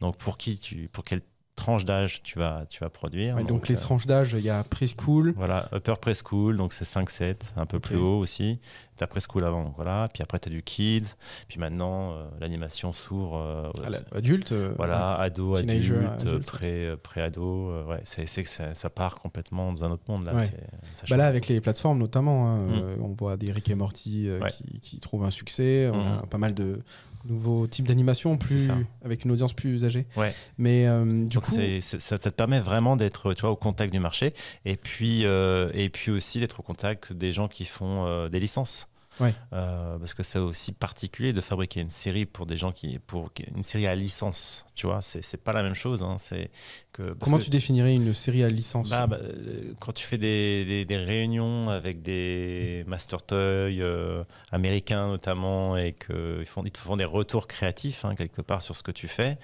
[0.02, 1.22] Donc pour qui tu, pour quelle
[1.56, 3.36] tranche d'âge tu vas, tu vas produire.
[3.36, 5.34] ouais, donc, les euh, tranches d'âge, il y a preschool.
[5.36, 8.60] voilà, upper preschool, donc c'est 5-7, un peu plus haut aussi.
[8.98, 10.08] Tu as preschool avant, donc voilà.
[10.14, 11.16] Puis après, tu as du kids.
[11.48, 13.38] Puis maintenant, euh, l'animation s'ouvre.
[13.38, 14.52] euh, la- adulte.
[14.54, 16.48] euh, voilà, ado, Teenager, adulte, adulte.
[16.52, 17.84] pré, pré-ado.
[17.88, 20.26] ouais, c'est c'est que ça, ça part complètement dans un autre monde.
[20.26, 20.46] Là, Ouais.
[20.46, 23.04] c'est- ça Bah là, avec les plateformes notamment, hein, Mm.
[23.04, 24.50] on voit des Rick et Morty Ouais.
[24.52, 25.90] qui, qui trouvent un succès.
[25.92, 26.20] On Mhm.
[26.24, 26.80] a pas mal de
[27.28, 28.70] nouveaux types d'animation plus
[29.04, 30.06] avec une audience plus âgée.
[30.16, 30.34] Ouais.
[30.60, 33.50] Mais euh, du Donc coup, c'est- c'est- ça, ça te permet vraiment d'être tu vois,
[33.50, 37.48] au contact du marché et puis, euh, et puis aussi d'être au contact des gens
[37.48, 38.85] qui font euh, des licences.
[39.20, 39.34] Ouais.
[39.54, 43.30] Euh, parce que c'est aussi particulier de fabriquer une série pour des gens qui pour
[43.56, 46.52] une série à licence tu vois c'est pas la même chose hein, c'est
[46.92, 48.90] que comment que- tu définirais une série à licence?
[48.90, 54.24] Bah, bah, euh, quand tu fais des, des- des réunions avec des master toys euh,
[54.52, 58.76] américains notamment et qu'ils font, ils te font des retours créatifs hein, quelque part sur
[58.76, 59.38] ce que tu fais,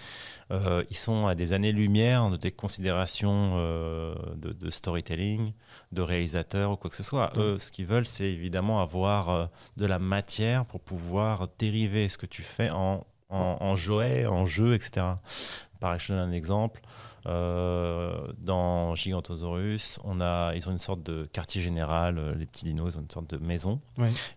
[0.51, 5.53] euh, ils sont à des années-lumière de tes considérations de, de storytelling,
[5.91, 7.31] de réalisateur ou quoi que ce soit.
[7.37, 12.25] Eux, ce qu'ils veulent, c'est évidemment avoir de la matière pour pouvoir dériver ce que
[12.25, 15.07] tu fais en, en, en jouet, en jeu, etc.
[15.79, 16.81] Pareil, je te donne un exemple.
[17.27, 22.65] Euh, dans Gigantosaurus, on a, ils ont une sorte de quartier général, euh, les petits
[22.65, 23.79] dinos, ils ont une sorte de maison.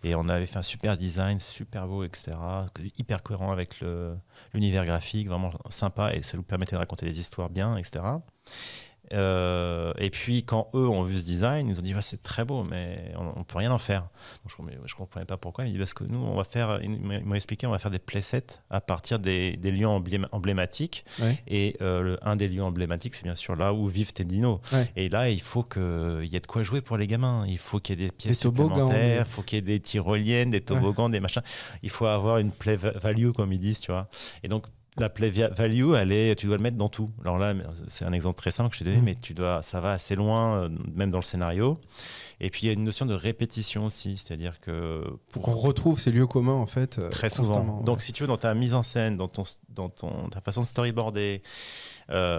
[0.02, 2.32] Et on avait fait un super design, super beau, etc.
[2.98, 3.82] Hyper cohérent avec
[4.52, 6.14] l'univers graphique, vraiment sympa.
[6.14, 8.04] Et ça nous permettait de raconter des histoires bien, etc.
[9.12, 12.44] Euh, et puis quand eux ont vu ce design, ils ont dit Ouais, c'est très
[12.44, 14.02] beau, mais on, on peut rien en faire.
[14.44, 15.66] Donc, je, je comprenais pas pourquoi.
[15.66, 17.98] Ils dit parce que nous, on va faire, ils m'ont expliqué, on va faire des
[17.98, 21.04] playsets à partir des, des lieux emblém- emblématiques.
[21.20, 21.38] Ouais.
[21.46, 24.60] Et euh, le, un des lieux emblématiques, c'est bien sûr là où vivent tes dinos.
[24.72, 24.90] Ouais.
[24.96, 25.82] Et là, il faut qu'il
[26.30, 27.44] y ait de quoi jouer pour les gamins.
[27.46, 29.62] Il faut qu'il y ait des pièces toboggans, supplémentaires, des- il faut qu'il y ait
[29.62, 31.42] des tyroliennes, des toboggans, des machins.
[31.82, 34.08] Il faut avoir une play va- value, comme ils disent, tu vois.
[34.42, 34.64] Et donc,
[34.96, 37.10] la play value, elle est, tu dois le mettre dans tout.
[37.22, 37.52] Alors là,
[37.88, 39.04] c'est un exemple très simple que je t'ai donné, Mm.
[39.04, 41.78] mais tu dois, ça va assez loin, euh, même dans le scénario.
[42.40, 45.98] Et puis, il y a une notion de répétition aussi, c'est-à-dire que faut qu'on retrouve
[46.00, 46.98] ces lieux communs en fait.
[46.98, 47.82] euh, Très souvent.
[47.82, 50.60] Donc, si tu veux, dans ta mise en scène, dans, ton, dans ton, ta façon
[50.60, 51.42] de storyboarder,
[52.10, 52.38] euh,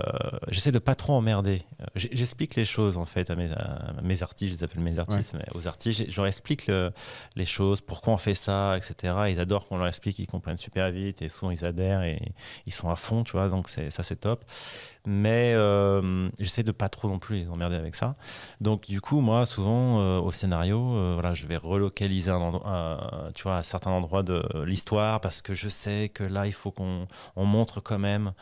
[0.49, 1.63] j'essaie de pas trop emmerder.
[1.81, 4.99] Euh, J'explique les choses, en fait, à mes, à mes artistes, je les appelle mes
[4.99, 6.91] artistes, mais aux artistes, je leur explique le-
[7.35, 9.13] les choses, pourquoi on fait ça, etc.
[9.29, 12.21] Ils adorent qu'on leur explique, ils comprennent super vite, et souvent ils adhèrent et
[12.65, 14.43] ils sont à fond, tu vois, donc ça c'est top.
[15.05, 18.15] Mais euh, j'essaie de pas trop non plus les emmerder avec ça.
[18.61, 23.31] Donc du coup, moi, souvent euh, au scénario, euh, voilà, je vais relocaliser un endroit,
[23.35, 26.71] tu vois, à certains endroits de l'histoire parce que je sais que là, il faut
[26.71, 28.33] qu'on on montre quand même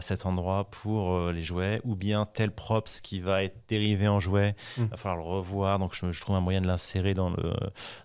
[0.00, 4.54] cet endroit pour les jouets, ou bien tel props qui va être dérivé en jouet,
[4.76, 5.78] il va falloir le revoir.
[5.78, 7.52] Donc je, je trouve un moyen de l'insérer dans le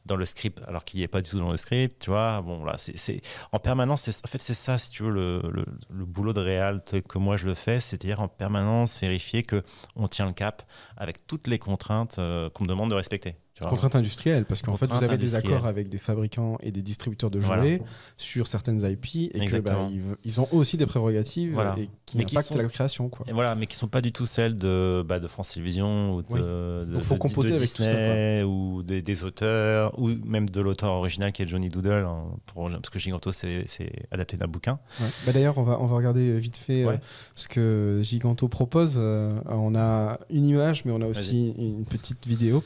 [0.06, 2.42] dans le script, alors qu'il n'y est pas du tout dans le script, tu vois.
[2.42, 4.08] Bon, là, c'est en permanence.
[4.24, 7.18] En fait, c'est ça, si tu veux, le, le, le boulot de réal tel que
[7.18, 9.64] moi je le fais, c'est-à-dire en permanence vérifier que
[9.96, 10.64] on tient le cap
[10.96, 13.36] avec toutes les contraintes euh, qu'on me demande de respecter.
[13.62, 17.30] Contrainte industrielle, parce qu'en fait, vous avez des accords avec des fabricants et des distributeurs
[17.32, 17.62] de Voilà.
[17.64, 17.82] jouets
[18.18, 19.90] sur certaines IP et que bah,
[20.26, 21.76] ils, ont aussi des prérogatives Voilà.
[21.80, 23.08] et qui Mais qui impactent sont- la création.
[23.10, 23.26] Quoi.
[23.30, 26.22] Et voilà, mais qui sont pas du tout celles de, bah, de France Télévisions ou
[26.22, 26.40] de, Oui.
[26.42, 30.10] de- Donc, faut de- composer de avec tout ça, Disney ou des, des auteurs ou
[30.26, 33.90] même de l'auteur original qui est Johnny Doodle, hein, pour- parce que Giganto c'est c'est
[34.12, 34.80] adapté d'un bouquin.
[35.00, 35.08] Ouais.
[35.26, 36.98] Bah, D'ailleurs, on va, on va regarder euh, vite fait euh,
[37.36, 38.96] ce que Giganto propose.
[38.98, 42.62] Euh, on a une image, mais on a aussi une petite vidéo.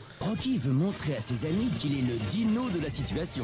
[0.62, 3.44] Veut montrer à ses amis qu'il est le dino de la situation.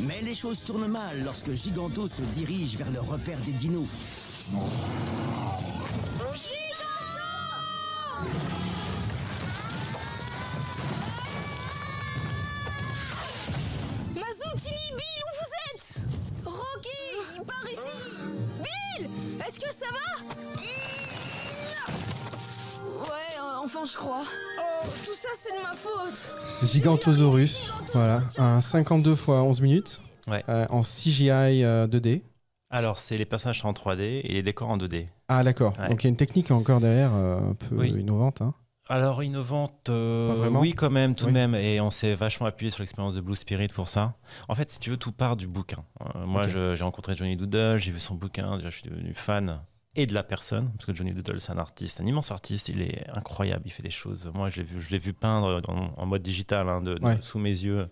[0.00, 3.86] Mais les choses tournent mal lorsque Giganto se dirige vers le repère des dinos.
[14.14, 16.02] Mazoutini, Bill, où vous êtes?
[16.44, 19.08] Rocky, par ici Bill
[19.40, 21.03] Est-ce que ça va?
[23.64, 24.22] Enfin je crois.
[24.58, 30.42] Oh, tout ça c'est de ma faute Gigantosaurus, voilà, un 52 x 11 minutes, Ouais.
[30.48, 32.22] euh, en CGI euh, 2D.
[32.70, 35.06] Alors, c'est les personnages en 3D et les décors en 2D.
[35.28, 35.88] Ah d'accord, Ouais.
[35.88, 37.90] donc il y a une technique encore derrière euh, un peu Oui.
[37.90, 38.40] innovante.
[38.42, 38.54] hein.
[38.88, 41.30] Alors, innovante, euh, oui, quand même, tout Oui.
[41.32, 41.54] de même.
[41.54, 44.14] Et on s'est vachement appuyé sur l'expérience de Blue Spirit pour ça.
[44.48, 45.84] En fait, si tu veux, tout part du bouquin.
[46.16, 49.60] Euh, moi, j'ai rencontré Johnny Doodle, j'ai vu son bouquin, déjà, je suis devenu fan.
[49.96, 52.82] Et de la personne, parce que Johnny Doodle, c'est un artiste, un immense artiste, il
[52.82, 54.28] est incroyable, il fait des choses.
[54.34, 57.16] Moi, je l'ai vu, je l'ai vu peindre en mode digital, hein, de- de- Ouais.
[57.20, 57.88] sous mes yeux.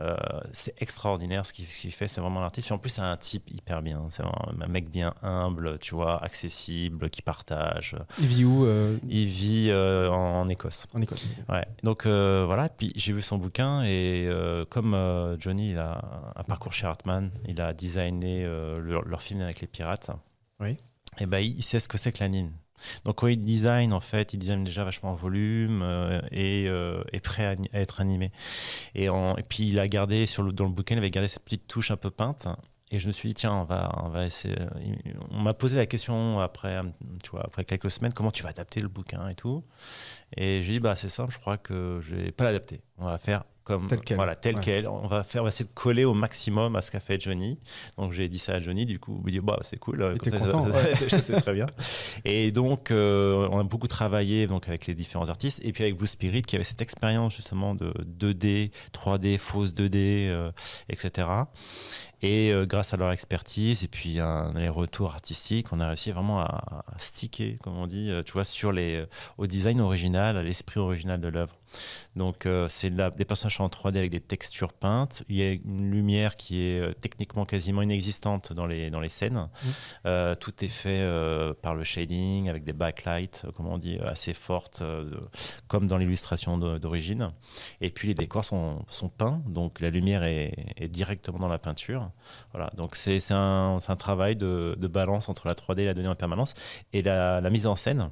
[0.00, 0.16] Euh,
[0.54, 2.70] c'est extraordinaire ce qu'il fait, c'est vraiment un artiste.
[2.70, 4.06] Et en plus, c'est un type hyper bien.
[4.08, 7.94] C'est un, un mec bien humble, tu vois, accessible, qui partage.
[8.18, 10.86] Il vit où euh, Il vit euh, en- en Écosse.
[10.94, 11.28] En Écosse.
[11.50, 11.66] Ouais.
[11.82, 14.28] Donc voilà, puis j'ai vu son bouquin et
[14.70, 14.94] comme
[15.38, 19.66] Johnny il a un parcours chez Hartman, il a designé leur, leur film avec les
[19.66, 20.10] pirates.
[20.60, 20.78] Oui.
[21.20, 22.52] Et ben il, sait ce que c'est que l'anime.
[23.04, 27.02] Donc quand il design en fait, il design déjà vachement en volume euh, et euh,
[27.12, 28.30] est prêt à, être animé.
[28.94, 29.08] Et,
[29.48, 32.10] puis il a gardé dans le bouquin, il avait gardé cette petite touche un peu
[32.10, 32.48] peinte.
[32.90, 34.54] Et je me suis dit tiens, on va, essayer.
[35.30, 36.80] On m'a posé la question après,
[37.42, 39.64] après quelques semaines, comment tu vas adapter le bouquin et tout.
[40.36, 42.82] Et j'ai dit bah c'est simple, je crois que je vais pas l'adapter.
[42.98, 44.16] On va faire comme Tel quel.
[44.16, 44.60] voilà tel Ouais.
[44.62, 44.86] quel.
[44.88, 47.58] On va faire, on va essayer de coller au maximum à ce qu'a fait Johnny.
[47.96, 48.84] Donc j'ai dit ça à Johnny.
[48.86, 50.02] Du coup, il me dit bah c'est cool.
[50.16, 50.94] était comme ça, content, ouais.
[51.08, 51.66] c'est très bien.
[52.24, 55.96] Et donc euh, on a beaucoup travaillé donc avec les différents artistes et puis avec
[55.96, 60.50] Blue Spirit qui avait cette expérience justement de 2D, 3D, fausse 2D, euh,
[60.88, 61.26] etc.
[62.24, 66.10] Et euh, grâce à leur expertise et puis un, les retours artistiques, on a réussi
[66.10, 69.06] vraiment à, à sticker, comme on dit, euh, tu vois, sur les, euh,
[69.36, 71.54] au design original, à l'esprit original de l'œuvre.
[72.16, 75.22] Donc euh, c'est de des personnages en 3D avec des textures peintes.
[75.28, 79.50] Il y a une lumière qui est techniquement quasiment inexistante dans les, dans les scènes.
[80.06, 81.06] Euh, tout est fait
[81.60, 84.82] par le shading, avec des backlights, comme on dit, assez fortes,
[85.68, 87.32] comme dans l'illustration d'origine.
[87.80, 91.58] Et puis les décors sont, sont peints, donc la lumière est, est directement dans la
[91.58, 92.10] peinture.
[92.52, 96.14] Voilà, donc c'est un, travail de, de balance entre la 3D et la donnée en
[96.14, 96.54] permanence.
[96.92, 98.10] Et la, la mise en scène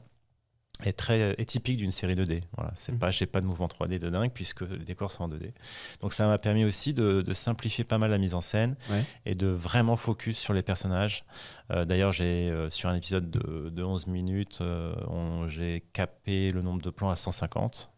[0.84, 2.42] est très est typique d'une série 2D.
[2.56, 2.98] Voilà, c'est Mhm.
[2.98, 5.52] pas j'ai pas de mouvement 3D de dingue puisque les décors sont en 2D.
[6.00, 9.04] Donc ça m'a permis aussi de, de simplifier pas mal la mise en scène Ouais.
[9.24, 11.24] et de vraiment focus sur les personnages.
[11.70, 16.62] Euh, D'ailleurs, j'ai euh, sur un épisode de, de 11 minutes, euh, j'ai capé le
[16.62, 17.91] nombre de plans à 150.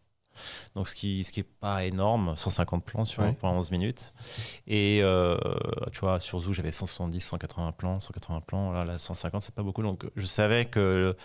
[0.75, 3.33] Donc ce qui ce qui est pas énorme, 150 plans sur Ouais.
[3.33, 4.13] pour 11 minutes.
[4.67, 5.37] Et euh,
[5.91, 8.71] tu vois, sur Zoo, j'avais 170, 180 plans, 180 plans.
[8.71, 9.81] Là, là 150, c'est pas beaucoup.
[9.83, 11.15] Donc je savais que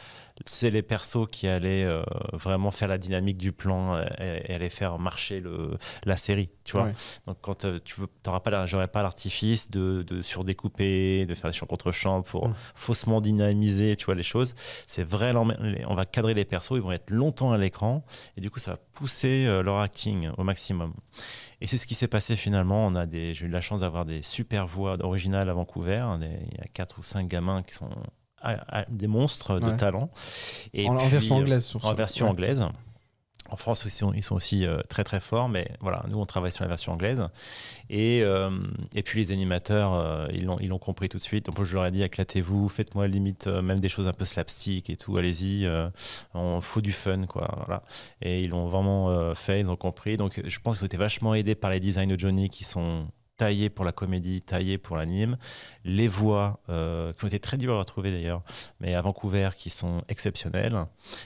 [0.47, 4.69] c'est les persos qui allaient euh, vraiment faire la dynamique du plan et, et allaient
[4.69, 6.87] faire marcher le, la série, tu vois.
[6.87, 6.93] Ouais.
[7.27, 11.51] Donc quand euh, tu veux, t'auras pas, j'aurais pas l'artifice de, de surdécouper, de faire
[11.51, 14.55] des champs contre champs pour faussement dynamiser, tu vois les choses.
[14.87, 18.05] C'est vrai, on va cadrer les persos, ils vont être longtemps à l'écran
[18.37, 20.93] et du coup ça va pousser euh, leur acting au maximum.
[21.61, 22.87] Et c'est ce qui s'est passé finalement.
[22.87, 26.05] On a des, j'ai eu la chance d'avoir des super voix originales à Vancouver.
[26.19, 27.91] Des- Il y a quatre ou cinq gamins qui sont
[28.41, 29.77] à- à- des monstres de Ouais.
[29.77, 30.11] talent.
[30.73, 32.33] Et en, version euh, anglaise, sur en version ouais.
[32.33, 32.65] anglaise.
[33.53, 36.25] En France, ils sont, ils sont aussi euh, très très forts, mais voilà, nous on
[36.25, 37.25] travaille sur la version anglaise.
[37.89, 38.49] Et, euh,
[38.95, 41.47] et puis les animateurs, euh, ils l'ont compris tout de suite.
[41.47, 44.97] Donc je leur ai dit éclatez-vous, faites-moi limite même des choses un peu slapstick et
[44.97, 45.69] tout, allez-y,
[46.33, 47.53] on faut du fun quoi.
[47.67, 47.83] Voilà.
[48.23, 50.17] Et ils l'ont vraiment fait, ils ont compris.
[50.17, 53.09] Donc je pense qu'ils ont été vachement aidés par les designs de Johnny qui sont
[53.41, 55.39] taillés pour la comédie, taillés pour l'anime.
[55.87, 58.43] Les voix, euh, qui ont été très dures à retrouver d'ailleurs,
[58.81, 60.77] mais à Vancouver, qui sont exceptionnelles.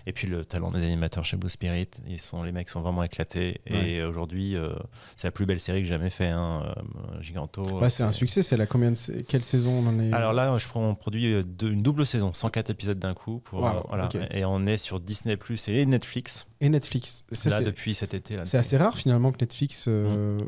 [0.07, 3.03] Et puis le talent des animateurs chez Blue Spirit, ils sont, les mecs sont vraiment
[3.03, 3.61] éclatés.
[3.67, 4.75] Et aujourd'hui, euh,
[5.17, 7.63] c'est la plus belle série que j'ai jamais fait, hein, euh, Giganto.
[7.81, 10.13] Bah, c'est un succès, c'est la combien de Quelle saison on en est?
[10.13, 13.41] Alors là, je prends, on produit deux- une double saison, 104 épisodes d'un coup.
[13.41, 14.05] Pour, Wow, voilà.
[14.07, 14.19] ok.
[14.31, 17.25] Et on est sur Disney Plus et Netflix, Et Netflix.
[17.31, 18.37] Ça, là c'est- depuis cet été.
[18.37, 18.45] là.
[18.47, 20.39] C'est assez rare finalement que Netflix euh,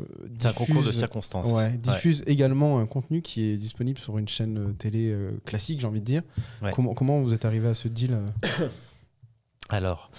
[0.43, 1.47] un concours de diffuse- circonstances.
[1.47, 1.77] Ouais, Ouais.
[1.77, 5.87] diffuse également un contenu qui est disponible sur une chaîne euh, télé euh, classique, j'ai
[5.87, 6.23] envie de dire.
[6.63, 6.71] Ouais.
[6.73, 8.67] Comment, comment vous êtes arrivé à ce deal euh
[9.69, 10.11] Alors,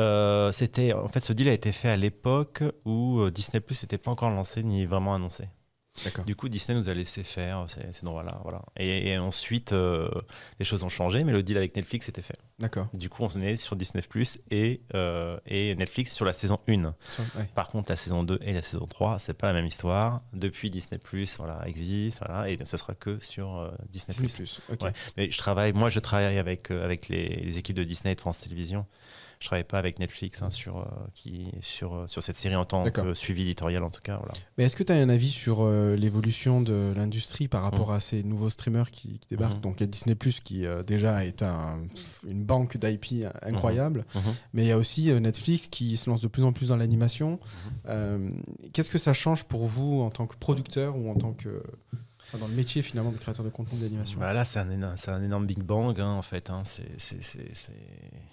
[0.00, 3.80] euh, c'était en fait ce deal a été fait à l'époque où euh, Disney Plus
[3.82, 5.44] n'était pas encore lancé ni vraiment annoncé.
[6.26, 8.40] Du coup, Disney nous a laissé faire ces, ces droits-là.
[8.42, 8.62] Voilà.
[8.76, 10.08] Et, et ensuite, euh,
[10.58, 12.38] les choses ont changé, mais le deal avec Netflix était fait.
[12.58, 12.88] D'accord.
[12.94, 16.94] Du coup, on est sur Disney Plus et, euh, et Netflix sur la saison 1.
[17.08, 17.44] Ça, ouais.
[17.54, 20.22] Par contre, la saison 2 et la saison 3, c'est pas la même histoire.
[20.32, 24.60] Depuis Disney Plus, voilà, existe, voilà, et ce sera que sur euh, Disney Disney Plus.
[24.82, 24.92] Ouais.
[25.16, 28.20] Mais je travaille, moi, je travaille avec, avec les, les équipes de Disney et de
[28.20, 28.86] France Télévisions.
[29.38, 32.64] Je travaille pas avec Netflix hein, sur, euh, qui, sur, euh, sur cette série en
[32.64, 34.16] tant que suivi éditorial, en tout cas.
[34.16, 34.32] Voilà.
[34.56, 38.00] Mais est-ce que tu as un avis sur euh, l'évolution de l'industrie par rapport à
[38.00, 39.56] ces nouveaux streamers qui, qui débarquent?
[39.56, 39.60] Mhm.
[39.60, 41.82] Donc il y a Disney Plus qui euh, déjà est un-
[42.26, 44.22] une banque d'IP incroyable, Mhm.
[44.54, 47.38] mais il y a aussi Netflix qui se lance de plus en plus dans l'animation.
[48.72, 51.62] Qu'est-ce que ça change pour vous en tant que producteur ou en tant que
[52.40, 54.18] dans le métier finalement de créateur de contenu d'animation?
[54.18, 54.68] Bah là, c'est un,
[55.08, 56.50] un énorme Big Bang, hein, en fait.
[56.50, 56.62] hein.
[56.64, 56.84] C'est-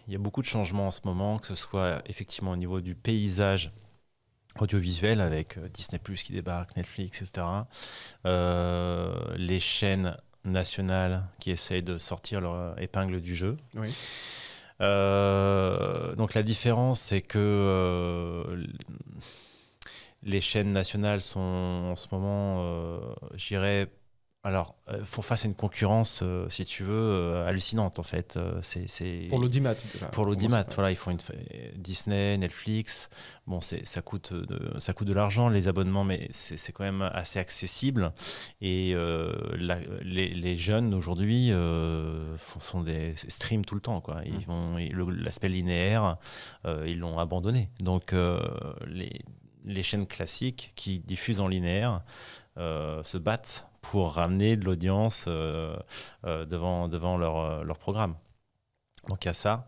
[0.08, 2.82] Il y a beaucoup de changements en ce moment, que ce soit effectivement au niveau
[2.82, 3.72] du paysage
[4.60, 7.48] audiovisuel avec euh, Disney Plus qui débarque, Netflix, etc.
[8.26, 13.58] Euh, les chaînes nationales qui essayent de sortir leur épingle du jeu.
[13.76, 13.88] Oui.
[14.82, 18.68] Euh, donc la différence, c'est que euh,
[20.24, 22.62] les chaînes nationales sont en ce moment,
[23.36, 23.90] je dirais,
[24.46, 28.36] alors, euh, font face à une concurrence, euh, si tu veux, euh, hallucinante en fait.
[28.36, 29.74] Euh, c'est, Pour l'audimat
[30.12, 31.20] pour l'audimat, voilà, ils font une
[31.78, 33.10] Disney, Netflix.
[33.48, 37.02] Bon, c'est ça coûte de, ça coûte de l'argent les abonnements, mais c'est quand même
[37.02, 38.12] assez accessible.
[38.60, 38.94] Et
[39.58, 41.52] la- les, les jeunes aujourd'hui
[42.38, 44.22] font, des streams tout le temps, quoi.
[44.26, 44.44] Ils Mm.
[44.48, 44.78] vont
[45.10, 46.18] l'aspect linéaire,
[46.86, 47.70] ils l'ont abandonné.
[47.80, 48.14] Donc
[48.88, 49.22] les
[49.66, 52.02] les chaînes classiques qui diffusent en linéaire
[52.58, 55.76] se battent pour ramener de l'audience euh,
[56.26, 58.16] euh, devant, leur, euh, leur programme.
[59.10, 59.66] Donc il y a ça.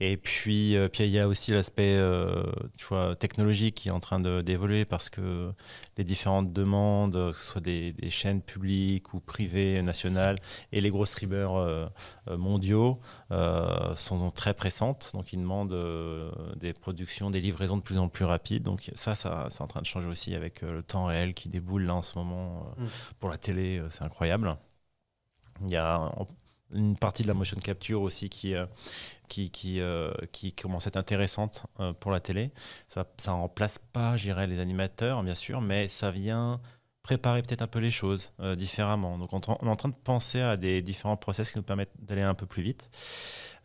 [0.00, 2.44] Et puis euh, puis il y a aussi l'aspect euh,
[2.76, 5.52] tu vois, technologique qui est en train d'évoluer parce que
[5.96, 10.38] les différentes demandes, que ce soit des, des chaînes publiques ou privées, nationales,
[10.72, 11.88] et les gros streamers euh,
[12.28, 13.00] mondiaux
[13.96, 15.10] sont très pressantes.
[15.14, 15.76] Donc ils demandent
[16.56, 18.62] des productions, des livraisons de plus en plus rapides.
[18.62, 21.84] Donc ça, ça c'est en train de changer aussi avec le temps réel qui déboule
[21.84, 22.88] là en ce moment euh, Mm.
[23.20, 23.82] pour la télé.
[23.90, 24.56] c'est incroyable.
[25.62, 26.12] Il y a
[26.72, 28.66] une partie de la motion capture aussi qui, euh,
[29.28, 32.50] qui, qui, euh, qui commence à être intéressante euh, pour la télé.
[32.88, 36.60] Ça ne remplace pas, je dirais, les animateurs, bien sûr, mais ça vient
[37.02, 39.18] préparer peut-être un peu les choses différemment.
[39.18, 41.92] Donc on, on est en train de penser à des différents process qui nous permettent
[41.98, 42.88] d'aller un peu plus vite.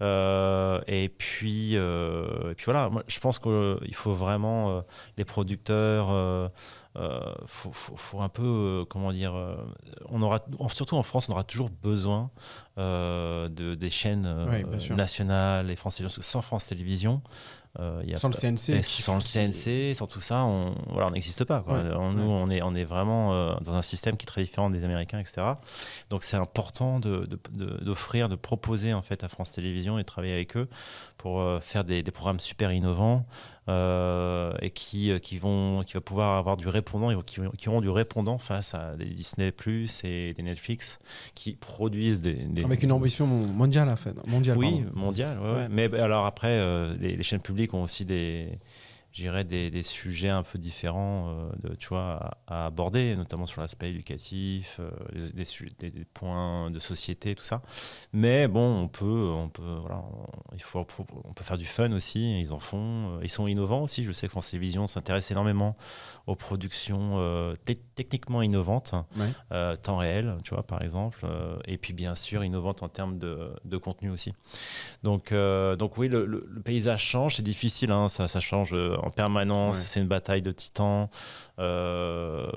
[0.02, 4.84] Et puis, et puis voilà, moi, je pense qu'il faut vraiment
[5.16, 6.52] les producteurs,
[6.98, 8.44] euh, faut, faut- faut un peu,
[8.82, 9.56] euh, comment dire, euh,
[10.10, 12.32] on aura, surtout en France, on aura toujours besoin
[13.50, 14.64] de, des chaînes Oui,
[14.96, 16.22] nationales et Télévisions.
[16.22, 17.22] Sans France Télévisions,
[17.78, 18.82] il y a Sans le CNC.
[18.84, 21.60] sans le CNC, sans tout ça, on voilà, on n'existe pas.
[21.60, 21.76] quoi.
[21.80, 22.28] Ouais, On- nous, ouais.
[22.42, 25.42] on, est, on est vraiment dans un système qui est très différent des Américains, etc.
[26.10, 30.02] Donc c'est important de- de- de- d'offrir, de, proposer en fait à France Télévisions et
[30.02, 30.68] de travailler avec eux
[31.18, 33.26] pour faire des, des programmes super innovants
[33.70, 37.82] euh, et qui, euh, qui, vont, qui va pouvoir avoir du répondant, qui, qui auront
[37.82, 41.00] du répondant face à des Disney Plus et des Netflix
[41.36, 44.16] qui produisent des, des- Avec une ambition mondiale, en fait.
[44.28, 45.00] Mondiale, oui, pardon.
[45.00, 45.40] mondial.
[45.40, 45.54] ouais, ouais.
[45.60, 45.68] Ouais.
[45.70, 48.48] Mais bah, alors après, euh, les, les chaînes publiques ont aussi des,
[49.20, 53.46] dirais des, des sujets un peu différents, euh, de, tu vois, à, à aborder, notamment
[53.46, 54.90] sur l'aspect éducatif, euh,
[55.34, 57.62] des, points de société, tout ça.
[58.14, 59.06] Mais bon, on peut,
[59.36, 60.86] on peut, voilà, on, il faut,
[61.26, 62.40] on peut faire du fun aussi.
[62.42, 63.18] Ils en font.
[63.18, 64.04] euh, Ils sont innovants aussi.
[64.04, 65.76] Je sais que France Télévisions s'intéresse énormément
[66.28, 69.76] aux productions euh, te- techniquement innovantes Ouais.
[69.84, 71.26] temps réel, tu vois, par exemple,
[71.66, 74.34] et puis bien sûr innovantes en termes de, de contenu aussi.
[75.04, 78.96] Donc, donc oui, le, le- le paysage change, c'est difficile, hein, ça, ça change euh,
[79.10, 79.84] en permanence, Ouais.
[79.86, 81.10] c'est une bataille de titans.
[81.60, 82.48] euh,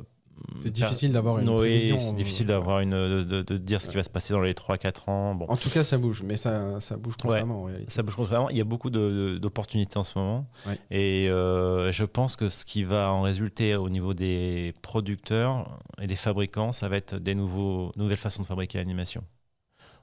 [0.61, 1.99] C'est difficile d'avoir une oui, prévision.
[2.01, 4.41] c'est euh, difficile d'avoir une de, de- de dire ce qui va se passer dans
[4.41, 5.35] les 3-4 ans.
[5.37, 7.91] Bon, En tout cas, ça bouge, mais ça, ça bouge constamment en réalité.
[7.93, 8.51] ça bouge constamment.
[8.51, 10.47] Il y a beaucoup d'opportunités en ce moment.
[10.67, 10.79] Ouais.
[10.91, 16.07] Et euh, je pense que ce qui va en résulter au niveau des producteurs et
[16.09, 19.23] des fabricants, ça va être des nouveaux, nouvelles façons de fabriquer l'animation.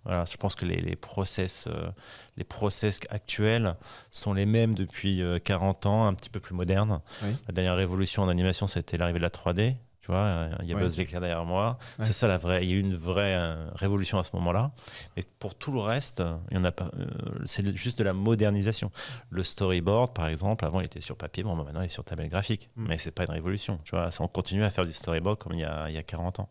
[0.10, 1.91] Voilà, je pense que les, les process, euh,
[2.36, 3.76] les process actuels
[4.10, 7.00] sont les mêmes depuis euh, 40 ans, un petit peu plus modernes.
[7.22, 7.30] Oui.
[7.48, 9.76] La dernière révolution en animation, c'était l'arrivée de la 3D.
[10.02, 10.82] Tu vois, euh, il y a Ouais.
[10.82, 11.78] Buzz l'éclair derrière moi.
[12.00, 12.06] Ouais.
[12.06, 12.63] C'est ça la vraie.
[12.63, 14.72] Il y a eu une vraie euh, révolution à ce moment-là.
[15.15, 16.89] Mais pour tout le reste, il y en a pas.
[16.98, 17.06] euh,
[17.45, 18.89] c'est juste de la modernisation.
[19.30, 22.04] Le storyboard, par exemple, avant il était sur papier, bon, bah, maintenant il est sur
[22.04, 22.72] tablette graphique.
[22.78, 22.86] Mm.
[22.88, 23.80] Mais c'est pas une révolution.
[23.84, 26.00] Tu vois, ça, on continue à faire du storyboard comme il y a, il y
[26.00, 26.50] a 40 ans.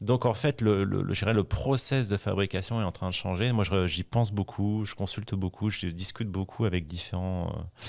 [0.00, 3.52] Donc en fait, le, le, le- le process de fabrication est en train de changer.
[3.52, 7.86] Moi, j'y pense beaucoup, je consulte beaucoup, je discute beaucoup avec différents euh,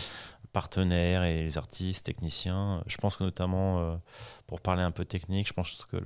[0.54, 2.84] partenaires et les artistes, techniciens.
[2.88, 3.96] Je pense que notamment, euh,
[4.48, 5.98] pour parler un peu technique, je pense que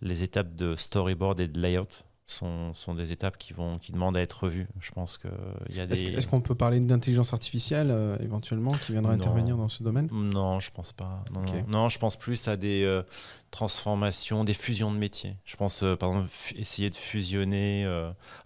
[0.00, 1.86] les étapes de storyboard et de layout
[2.30, 4.68] sont, sont des étapes qui, vont, qui demandent à être revues.
[4.80, 5.30] Je pense qu'il
[5.76, 6.12] y a Est-ce des...
[6.12, 9.18] que- est-ce qu'on peut parler d'intelligence artificielle euh, éventuellement qui viendra Non.
[9.22, 10.08] intervenir dans ce domaine?
[10.12, 11.24] Non, je pense pas.
[11.32, 11.48] Non, Ok.
[11.54, 11.64] non.
[11.68, 13.02] Non, je pense plus à des euh,
[13.50, 15.36] transformations, des fusions de métiers.
[15.44, 17.84] Je pense, euh, par exemple, essayer de fusionner.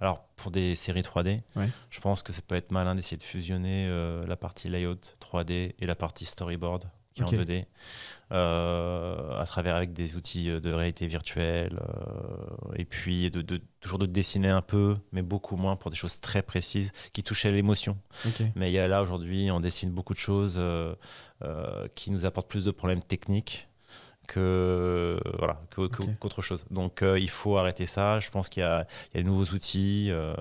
[0.00, 1.68] alors, pour des séries 3D, Ouais.
[1.90, 3.88] je pense que ça peut être malin d'essayer de fusionner
[4.26, 6.84] la partie layout 3D et la partie storyboard
[7.14, 7.64] qui est en 2D
[8.32, 13.98] euh, à travers avec des outils de réalité virtuelle euh, et puis de, de- toujours
[13.98, 17.50] de dessiner un peu mais beaucoup moins pour des choses très précises qui touchent à
[17.50, 17.98] l'émotion
[18.56, 20.94] mais il y a là aujourd'hui, on dessine beaucoup de choses euh,
[21.94, 23.68] qui nous apportent plus de problèmes techniques
[24.28, 25.60] que voilà
[26.20, 26.64] qu'autre chose.
[26.70, 28.20] Donc euh, il faut arrêter ça.
[28.20, 30.34] Je pense qu'il y a, il y a de nouveaux outils euh,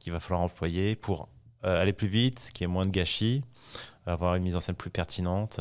[0.00, 1.28] qu'il va falloir employer pour
[1.64, 3.42] euh, aller plus vite, qu'il y ait moins de gâchis,
[4.06, 5.60] avoir une mise en scène plus pertinente.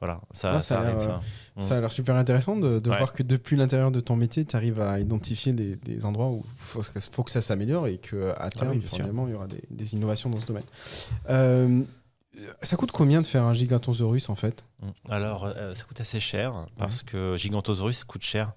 [0.00, 1.20] Voilà, ça, Ah, ça ça a l'air, arrive euh, ça.
[1.56, 1.60] Mm.
[1.62, 2.96] Ça a l'air super intéressant de, de Ouais.
[2.98, 6.44] voir que depuis l'intérieur de ton métier, tu arrives à identifier des, des endroits où
[6.46, 6.82] il faut,
[7.12, 8.98] faut que ça s'améliore et qu'à terme, Ah oui, sûr.
[8.98, 10.64] finalement, il y aura des, des innovations dans ce domaine.
[11.30, 11.82] Euh,
[12.62, 14.64] ça coûte combien de faire un Gigantosaurus en fait?
[14.80, 14.86] Mm.
[15.10, 18.52] Alors, euh, ça coûte assez cher parce que Gigantosaurus coûte cher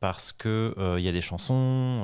[0.00, 1.54] parce que euh, il y a des chansons.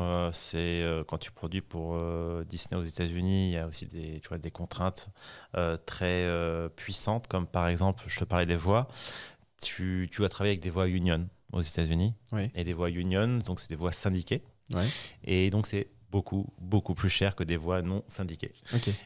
[0.00, 1.98] euh, c'est euh, quand tu produis pour
[2.44, 5.08] Disney aux États-Unis, il y a aussi des, tu vois, des contraintes
[5.86, 6.28] très
[6.76, 8.88] puissantes, comme par exemple, je te parlais des voix.
[9.60, 12.50] Tu, tu vas travailler avec des voix union aux États-Unis Oui.
[12.54, 14.42] et des voix union, donc c'est des voix syndiquées.
[15.24, 18.52] Et donc c'est beaucoup, beaucoup plus cher que des voix non syndiquées.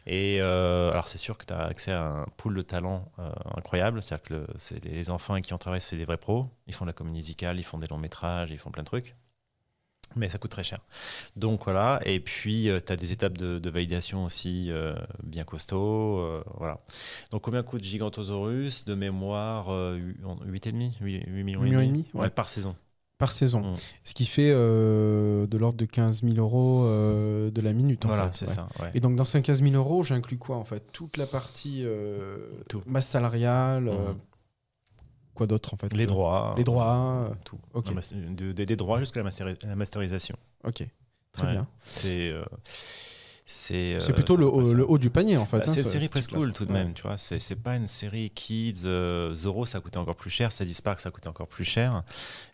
[0.07, 3.31] Et euh, alors, c'est sûr que tu as accès à un pool de talents euh,
[3.57, 4.03] incroyable.
[4.03, 6.49] C'est-à-dire que le- c'est les enfants qui on travaille, c'est des vrais pros.
[6.67, 8.89] Ils font de la comédie musicale, ils font des longs métrages, ils font plein de
[8.89, 9.15] trucs.
[10.15, 10.79] Mais ça coûte très cher.
[11.35, 12.01] Donc voilà.
[12.05, 16.19] Et puis, tu as des étapes de, de validation aussi euh, bien costauds.
[16.21, 16.79] euh, voilà.
[17.33, 19.99] Donc, combien coûte Gigantosaurus De mémoire, euh,
[20.47, 22.23] 8,5 8, 8 millions, Millions et demi, ouais.
[22.23, 22.31] ouais.
[22.31, 22.75] par saison.
[23.19, 23.73] Par saison.
[23.73, 23.75] Mm.
[24.05, 28.05] Ce qui fait euh, de l'ordre de 15 000 euros euh, de la minute.
[28.05, 28.55] En Voilà, c'est ouais.
[28.55, 28.69] ça.
[28.81, 28.91] ouais.
[28.93, 30.93] Et donc dans ces 15 000 euros, j'inclus quoi en fait?
[30.93, 32.37] Toute la partie euh,
[32.69, 32.83] Tout.
[32.87, 34.17] masse salariale, Mhm.
[35.35, 35.95] quoi d'autre en fait?
[35.95, 36.55] Les droits.
[36.59, 37.59] Les droits, Tout.
[37.73, 37.87] ok.
[37.89, 40.37] La mas- de- de- des droits jusqu'à la, mastéri- la masterisation.
[40.65, 40.87] Ok,
[41.33, 41.53] très Ouais.
[41.53, 41.67] bien.
[41.85, 42.33] C'est
[43.49, 45.59] c'est C'est euh, plutôt le, haut- le haut du panier en fait.
[45.59, 46.83] Bah, hein, c'est une série presque cool tout de Ouais.
[46.83, 47.17] même, tu vois.
[47.17, 48.83] C'est c'est pas une série kids.
[48.85, 50.51] euh, Zoro, ça coûtait encore plus cher.
[50.51, 52.03] Sadie Spark, ça coûtait encore plus cher.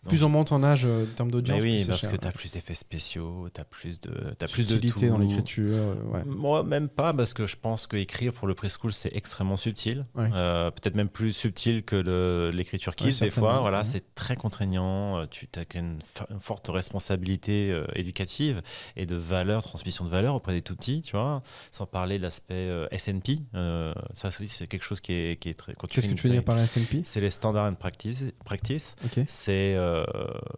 [0.07, 2.11] Plus on monte en âge euh, en termes d'audience, oui, plus parce cher.
[2.11, 5.15] que tu as plus d'effets spéciaux, tu as plus de, t'as plus de Subtilité dans
[5.15, 5.21] tout.
[5.23, 5.63] l'écriture.
[5.73, 6.23] euh, ouais.
[6.25, 10.05] Moi, même pas, parce que je pense que écrire pour le preschool, c'est extrêmement subtil.
[10.15, 10.29] Ouais.
[10.35, 13.61] Euh, Peut-être même plus subtil que l'écriture kids, Ouais, des fois.
[13.61, 13.83] Voilà, ouais.
[13.83, 15.17] c'est très contraignant.
[15.17, 18.61] euh, Tu as une, une forte responsabilité euh, éducative
[18.95, 21.41] et de valeur, transmission de valeur auprès des tout tu vois.
[21.71, 23.39] Sans parler de l'aspect euh, SNP.
[23.55, 25.73] euh, ça aussi, c'est quelque chose qui est, qui est très.
[25.73, 28.23] Qu'est-ce que tu veux dire par SNP C'est les standards and practice.
[28.45, 28.95] practice.
[29.27, 30.03] C'est euh,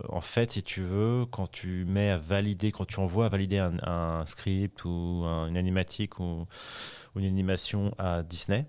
[0.10, 3.60] en fait, si tu veux, quand tu mets à valider, quand tu envoies à valider
[3.60, 6.46] un, un script ou un- une animatique ou,
[7.16, 8.66] ou une animation à Disney,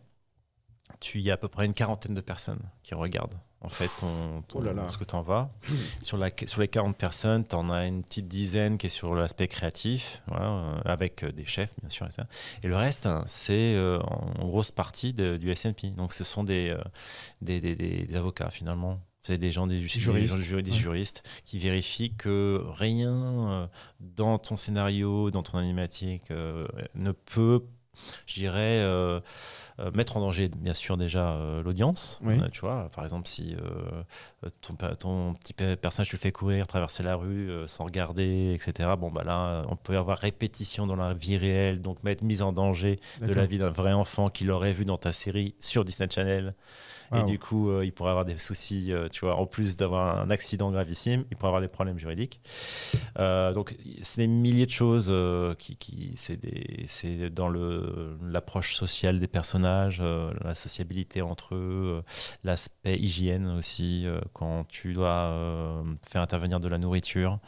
[1.00, 3.34] tu y a à peu près une quarantaine de personnes qui regardent.
[3.66, 4.88] En fait, ton, ton- Oh là là.
[4.88, 5.50] ce que tu envoies.
[6.02, 9.14] sur, la, sur les 40 personnes, tu en as une petite dizaine qui est sur
[9.16, 12.06] l'aspect créatif, voilà, euh, avec euh, des chefs, bien sûr.
[12.06, 12.26] Et, ça.
[12.62, 15.90] Et le reste, hein, c'est euh, en grosse partie de- du SNP.
[15.96, 16.78] Donc, ce sont des, euh,
[17.42, 19.00] des, des- avocats, finalement.
[19.20, 20.22] C'est des gens, des, ju- Juristes.
[20.22, 20.76] des gens du jury- des Ouais.
[20.76, 27.64] juristes qui vérifient que rien dans ton scénario, dans ton animatique, euh, ne peut,
[28.26, 29.20] je dirais, euh,
[29.78, 32.18] euh, mettre en danger, bien sûr, déjà euh, l'audience.
[32.22, 32.40] Oui.
[32.53, 33.55] Tu vois, par exemple, si
[34.62, 38.90] ton, petit pe- personnage te fait courir, traverser la rue sans regarder, etc.
[38.99, 42.53] Bon, bah là, on peut avoir répétition dans la vie réelle, donc mettre mise en
[42.53, 46.09] danger de la vie d'un vrai enfant qui l'aurait vu dans ta série sur Disney
[46.11, 46.55] Channel.
[47.14, 50.18] Et du coup, euh, il pourrait avoir des soucis, euh, tu vois, en plus d'avoir
[50.18, 52.40] un accident gravissime, il pourrait avoir des problèmes juridiques.
[53.18, 59.28] Euh, donc, c'est des milliers de choses euh, qui, qui c'est dans l'approche sociale des
[59.28, 60.02] personnages,
[60.42, 62.02] la sociabilité entre eux,
[62.44, 67.38] l'aspect hygiène aussi, quand tu dois faire intervenir de la nourriture.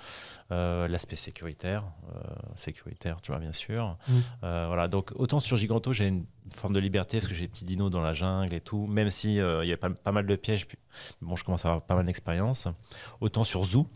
[0.50, 1.84] Euh, l'aspect sécuritaire,
[2.14, 2.20] euh,
[2.56, 3.96] sécuritaire, tu vois, bien sûr.
[4.08, 4.12] Mm.
[4.44, 6.24] Euh, voilà, donc autant sur Giganto, j'ai une
[6.54, 9.10] forme de liberté parce que j'ai des petits dinos dans la jungle et tout, même
[9.10, 10.66] si il y a pas, pas mal de pièges.
[10.66, 10.78] Puis,
[11.20, 12.68] bon, je commence à avoir pas mal d'expérience.
[13.20, 13.86] Autant sur Zoo,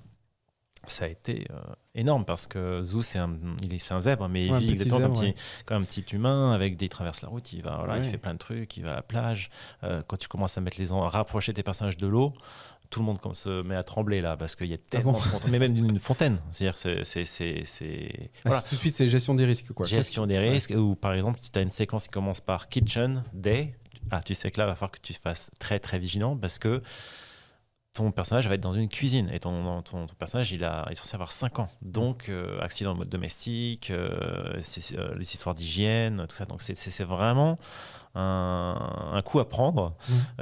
[0.86, 1.60] ça a été euh,
[1.94, 4.88] énorme parce que Zoo, c'est un, il est, c'est un zèbre, mais il Ouais, vit
[4.88, 5.34] comme, petit,
[5.64, 8.10] comme un petit humain avec des il traverse la route, il va, voilà, il Ouais.
[8.10, 9.50] fait plein de trucs, il va à la plage.
[9.84, 12.32] Euh, quand tu commences à mettre les à rapprocher tes personnages de l'eau,
[12.92, 15.12] tout le monde comme se met à trembler là parce qu'il y a Ah tellement
[15.12, 16.38] bon de fontaines, mais même d'une fontaine.
[16.52, 18.62] C'est-à-dire, c'est, c'est, c'est, Ah, voilà.
[18.62, 19.72] tout de suite, c'est gestion des risques.
[19.72, 19.86] Quoi.
[19.86, 20.50] gestion des Ouais.
[20.50, 20.74] risques.
[20.76, 23.74] Ou par exemple, si tu as une séquence qui commence par kitchen day,
[24.10, 26.58] ah, tu sais que là, il va falloir que tu fasses très très vigilant parce
[26.58, 26.82] que
[27.94, 30.92] ton personnage va être dans une cuisine et ton, ton, ton personnage il, a, il
[30.92, 31.68] est censé avoir 5 ans.
[31.82, 34.58] Donc, euh, accident en mode domestique, euh,
[34.94, 36.46] euh, les histoires d'hygiène, tout ça.
[36.46, 37.58] Donc, c'est- vraiment
[38.14, 39.94] un, un coup à prendre.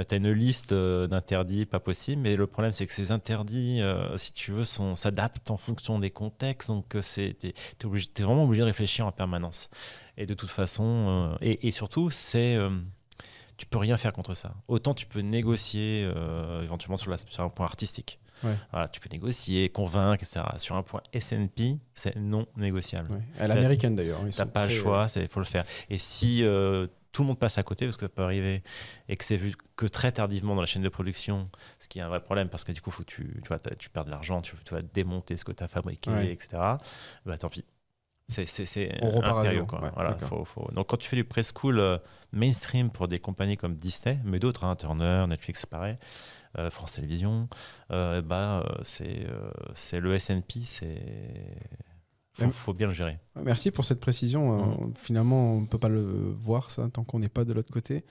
[0.09, 3.80] Tu as une liste d'interdits pas possible, mais le problème c'est que ces interdits,
[4.16, 6.68] si tu veux, s'adaptent en fonction des contextes.
[6.68, 9.70] Donc, c'est- t'es es, vraiment obligé de réfléchir en permanence.
[10.16, 12.59] Et de toute façon, et, et surtout, c'est.
[13.61, 14.54] Euh, tu peux rien faire contre ça.
[14.68, 18.18] Autant tu peux négocier euh, éventuellement sur, la- sur un point artistique.
[18.42, 18.56] Ouais.
[18.72, 20.40] Voilà, tu peux négocier, convaincre, etc.
[20.56, 23.12] Sur un point SNP, c'est non négociable.
[23.12, 23.22] Ouais.
[23.38, 24.20] À l'américaine d'ailleurs.
[24.34, 25.64] T'as pas le choix, il faut le faire.
[25.90, 28.62] Et si euh, tout le monde passe à côté, parce que ça peut arriver,
[29.11, 31.50] et que c'est vu que très tardivement dans la chaîne de production,
[31.80, 33.58] ce qui est un vrai problème, parce que du coup, faut que tu, tu, vois,
[33.78, 36.32] tu perds de l'argent, tu, tu vas démonter ce que tu as fabriqué, Ouais.
[36.32, 36.48] etc.
[37.26, 37.64] Bah tant pis.
[38.30, 38.46] C'est,
[39.40, 39.82] impérieux, quoi.
[39.82, 41.98] Ouais, Voilà, faut- faut- Donc quand tu fais du preschool euh,
[42.32, 45.96] mainstream pour des compagnies comme Disney, mais d'autres, hein, Turner, Netflix, pareil,
[46.58, 47.48] euh, France Télévisions,
[47.90, 49.26] euh, bah, c'est,
[49.98, 51.02] le SNP, c'est...
[52.34, 53.18] Faut, Même- faut bien le gérer.
[53.42, 54.62] Merci pour cette précision.
[54.62, 56.00] Euh, Finalement, on ne peut pas le
[56.38, 58.04] voir, ça, tant qu'on n'est pas de l'autre côté.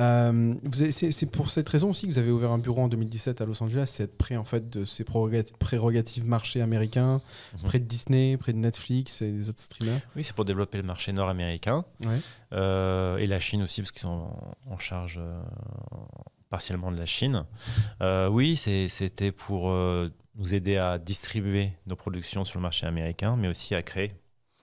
[0.00, 0.54] Euh,
[0.90, 3.62] c'est pour cette raison aussi que vous avez ouvert un bureau en 2017 à Los
[3.62, 7.20] Angeles, c'est être près en fait, de ces prérogati- prérogatives marché américain,
[7.54, 7.60] Mhm.
[7.64, 10.00] près de Disney, près de Netflix et des autres streamers.
[10.16, 11.84] Oui, c'est pour développer le marché nord-américain.
[12.04, 12.18] Ouais.
[12.52, 15.40] Euh, et la Chine aussi, parce qu'ils sont en, en charge euh,
[16.48, 17.44] partiellement de la Chine.
[18.30, 19.70] Oui, c'était pour
[20.36, 24.12] nous aider à distribuer nos productions sur le marché américain, mais aussi à créer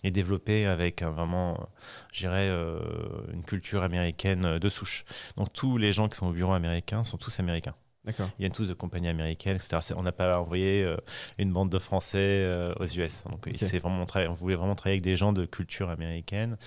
[0.07, 1.63] et développer avec un vraiment, euh,
[2.13, 2.79] je dirais, euh,
[3.33, 5.05] une culture américaine de souche.
[5.35, 7.75] Donc tous les gens qui sont au bureau américain sont tous américains.
[8.07, 8.29] D'accord.
[8.39, 9.93] Ils viennent tous de compagnies américaines, etc.
[9.95, 10.97] On n'a pas envoyé euh,
[11.37, 13.25] une bande de Français euh, aux US.
[13.25, 16.57] Donc, c'est vraiment on voulait vraiment travailler avec des gens de culture américaine.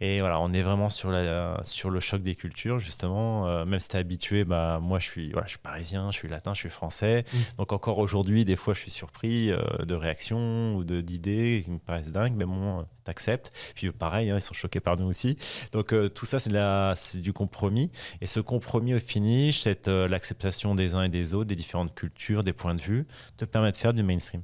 [0.00, 3.46] Et voilà, on est vraiment sur, la, sur le choc des cultures, justement.
[3.46, 6.16] Euh, même si tu es habitué, bah, moi, je suis, voilà, je suis parisien, je
[6.16, 7.24] suis latin, je suis français.
[7.32, 7.36] Mm.
[7.58, 11.78] Donc, encore aujourd'hui, des fois, je suis surpris euh, de réactions ou d'idées qui me
[11.78, 12.34] paraissent dingues.
[12.36, 13.52] Mais bon, euh, t'acceptes.
[13.74, 15.36] Puis, pareil, hein, ils sont choqués par nous aussi.
[15.72, 17.90] Donc, euh, tout ça, c'est du compromis.
[18.20, 21.94] Et ce compromis au finish, c'est euh, l'acceptation des uns et des autres, des différentes
[21.94, 24.42] cultures, des points de vue, te permet de faire du mainstream.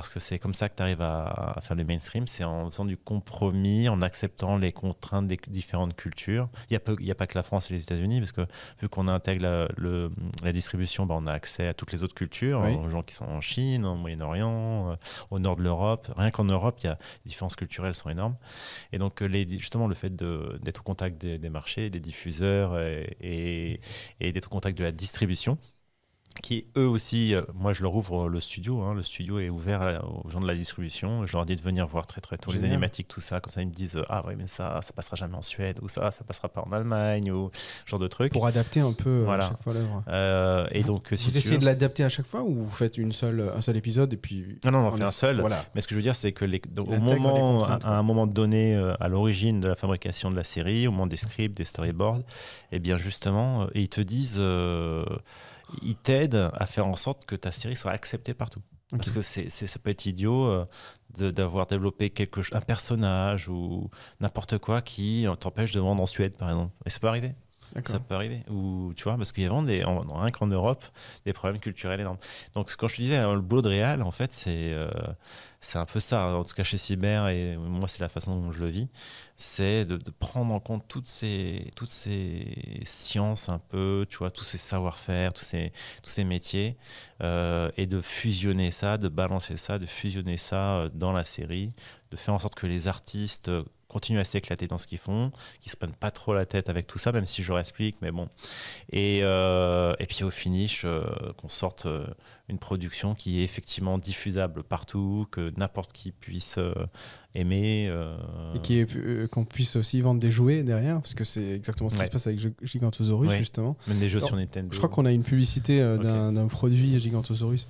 [0.00, 2.70] Parce que c'est comme ça que tu arrives à, à faire du mainstream, c'est en
[2.70, 6.48] faisant du compromis, en acceptant les contraintes des différentes cultures.
[6.70, 6.80] Il n'y a,
[7.14, 8.46] pas- a que la France et les États-Unis, parce que
[8.80, 10.10] vu qu'on intègre la, le-
[10.42, 12.74] la distribution, bah, on a accès à toutes les autres cultures, Oui.
[12.74, 14.96] aux gens qui sont en Chine, au Moyen-Orient, euh,
[15.30, 16.10] au nord de l'Europe.
[16.16, 18.36] Rien qu'en Europe, il y a, les différences culturelles sont énormes.
[18.92, 22.78] Et donc, euh, les, justement, le fait d'être au contact des, des marchés, des diffuseurs
[22.78, 23.80] et, et-
[24.20, 25.58] et d'être au contact de la distribution,
[26.42, 29.82] qui eux aussi, euh, moi je leur ouvre le studio, hein, le studio est ouvert
[29.82, 32.52] à- aux gens de la distribution, je leur dis de venir voir très très tôt
[32.52, 34.92] les animatiques, tout ça, comme ça ils me disent euh, ah oui mais ça ça
[34.92, 37.50] passera jamais en Suède ou ça ça passera pas en Allemagne ou
[37.84, 38.32] ce genre de trucs.
[38.32, 39.46] Pour adapter un peu euh, Voilà.
[39.46, 40.02] à chaque fois l'œuvre.
[40.08, 42.98] Euh, et donc si vous essayez veux- de l'adapter à chaque fois ou vous faites
[42.98, 44.58] une seule, un seul épisode et puis.
[44.64, 45.40] Non, non, on en fait un seul.
[45.40, 45.64] Voilà.
[45.74, 47.92] Mais ce que je veux dire, c'est que les, donc, au moment, contraintes, à, à
[47.98, 51.16] un moment donné, euh, à l'origine de la fabrication de la série, au moment des
[51.16, 52.20] scripts, des storyboards,
[52.72, 54.40] et bien justement, euh, ils te disent,
[55.82, 58.62] ils t'aident à faire en sorte que ta série soit acceptée partout.
[58.90, 60.64] Parce que c'est, c'est, ça peut être idiot euh,
[61.18, 63.90] de- d'avoir développé quelque, un personnage ou
[64.20, 66.72] n'importe quoi qui t'empêche de vendre en Suède, par exemple.
[66.86, 67.34] Et ça peut arriver.
[67.84, 68.42] Ça peut arriver.
[68.50, 70.84] Ou tu vois, parce qu'il y a vraiment des, en, rien qu'en Europe,
[71.24, 72.18] des problèmes culturels énormes.
[72.54, 74.88] Donc, quand je te disais, hein, le boulot de réal, en fait, c'est euh,
[75.66, 76.36] c'est un peu ça.
[76.36, 78.88] En tout cas, chez Cyber, et moi, c'est la façon dont je le vis,
[79.36, 84.44] c'est de, prendre en compte toutes ces, toutes ces sciences un peu, tu vois, tous
[84.44, 85.72] ces savoir-faire, tous ces,
[86.02, 86.76] tous ces métiers,
[87.22, 91.72] euh, et de fusionner ça, de balancer ça, de fusionner ça euh, dans la série,
[92.10, 93.50] de faire en sorte que les artistes
[93.88, 95.30] continuent à s'éclater dans ce qu'ils font,
[95.60, 97.96] qu'ils se prennent pas trop la tête avec tout ça, même si je leur explique,
[98.02, 98.28] mais bon.
[98.92, 101.04] Et, euh, et puis au finish, euh,
[101.36, 102.06] qu'on sorte euh,
[102.48, 106.58] une production qui est effectivement diffusable partout, que n'importe qui puisse
[107.34, 107.92] aimer.
[108.54, 111.94] Et qui est, qu'on puisse aussi vendre des jouets derrière, parce que c'est exactement ce
[111.94, 112.06] qui Ouais.
[112.06, 113.38] se passe avec Gi- Gigantosaurus, Ouais.
[113.38, 113.76] justement.
[113.86, 114.68] même des jeux Alors, sur Nintendo.
[114.72, 117.66] Je crois qu'on a une publicité d'un d'un produit Gigantosaurus.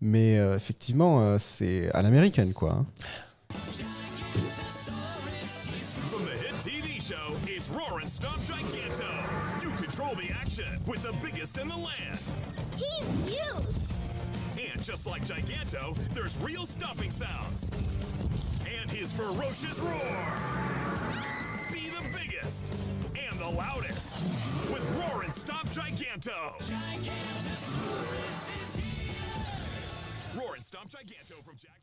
[0.00, 2.84] Mais effectivement, c'est à l'américaine, quoi.
[10.14, 12.18] You the action with the biggest in the land.
[12.76, 14.70] He's huge!
[14.72, 17.70] And just like Giganto, there's real stomping sounds.
[18.80, 20.34] And his ferocious roar.
[21.72, 22.72] Be the biggest
[23.28, 24.24] and the loudest
[24.72, 26.60] with Roar and Stomp Giganto.
[26.60, 28.43] Stomp Giganto from Jack.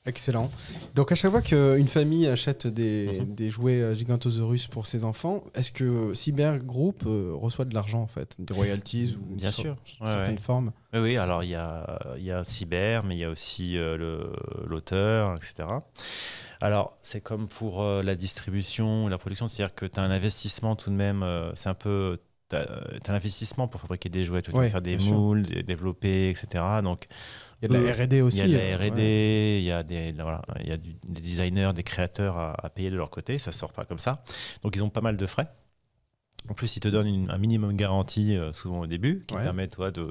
[0.05, 0.51] Excellent.
[0.95, 5.43] Donc à chaque fois qu'une famille achète des, des jouets euh, Gigantosaurus pour ses enfants,
[5.53, 9.75] est-ce que Cyber Group euh, reçoit de l'argent en fait, des royalties ou Bien sûr.
[10.01, 10.41] Ouais, certaines ouais.
[10.41, 10.71] formes?
[10.93, 13.77] Oui, oui, alors il y a, il y a Cyber, mais il y a aussi
[13.77, 14.25] euh,
[14.65, 15.67] l'auteur, etc.
[16.61, 20.75] Alors, c'est comme pour euh, la distribution, la production, c'est-à-dire que tu as un investissement
[20.75, 22.19] tout de même, euh, c'est un peu.
[22.49, 22.67] Tu as,
[23.07, 25.13] un investissement pour fabriquer des jouets, tu faire des sûr.
[25.13, 26.63] moules, développer, etc.
[26.83, 27.07] Donc,
[27.61, 28.37] Il y a de la eux, R&D aussi.
[28.39, 28.89] il y a de euh, la ouais.
[28.89, 32.55] R&D, il y a, des, voilà, il y a du- des designers, des créateurs à,
[32.65, 34.23] à payer de leur côté, ça sort pas comme ça.
[34.63, 35.47] Donc ils ont pas mal de frais.
[36.49, 39.43] En plus, ils te donnent une- un minimum garantie euh, souvent au début, qui Ouais.
[39.43, 40.09] permet toi de,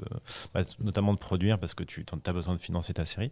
[0.53, 3.31] bah, notamment de produire parce que tu as besoin de financer ta série.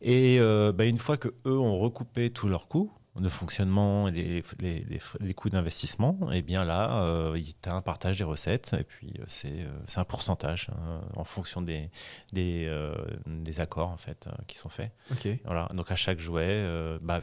[0.00, 4.10] Et euh, bah, une fois que eux ont recoupé tous leurs coûts de fonctionnement et
[4.12, 8.24] les, les- les- les coûts d'investissement, et bien là, euh, tu as un partage des
[8.24, 11.90] recettes et puis euh, c'est euh, c'est un pourcentage hein, en fonction des,
[12.32, 12.94] des, euh,
[13.26, 14.92] des accords en fait qui sont faits.
[15.10, 15.28] Ok.
[15.44, 17.20] Voilà, donc à chaque jouet, euh, bah,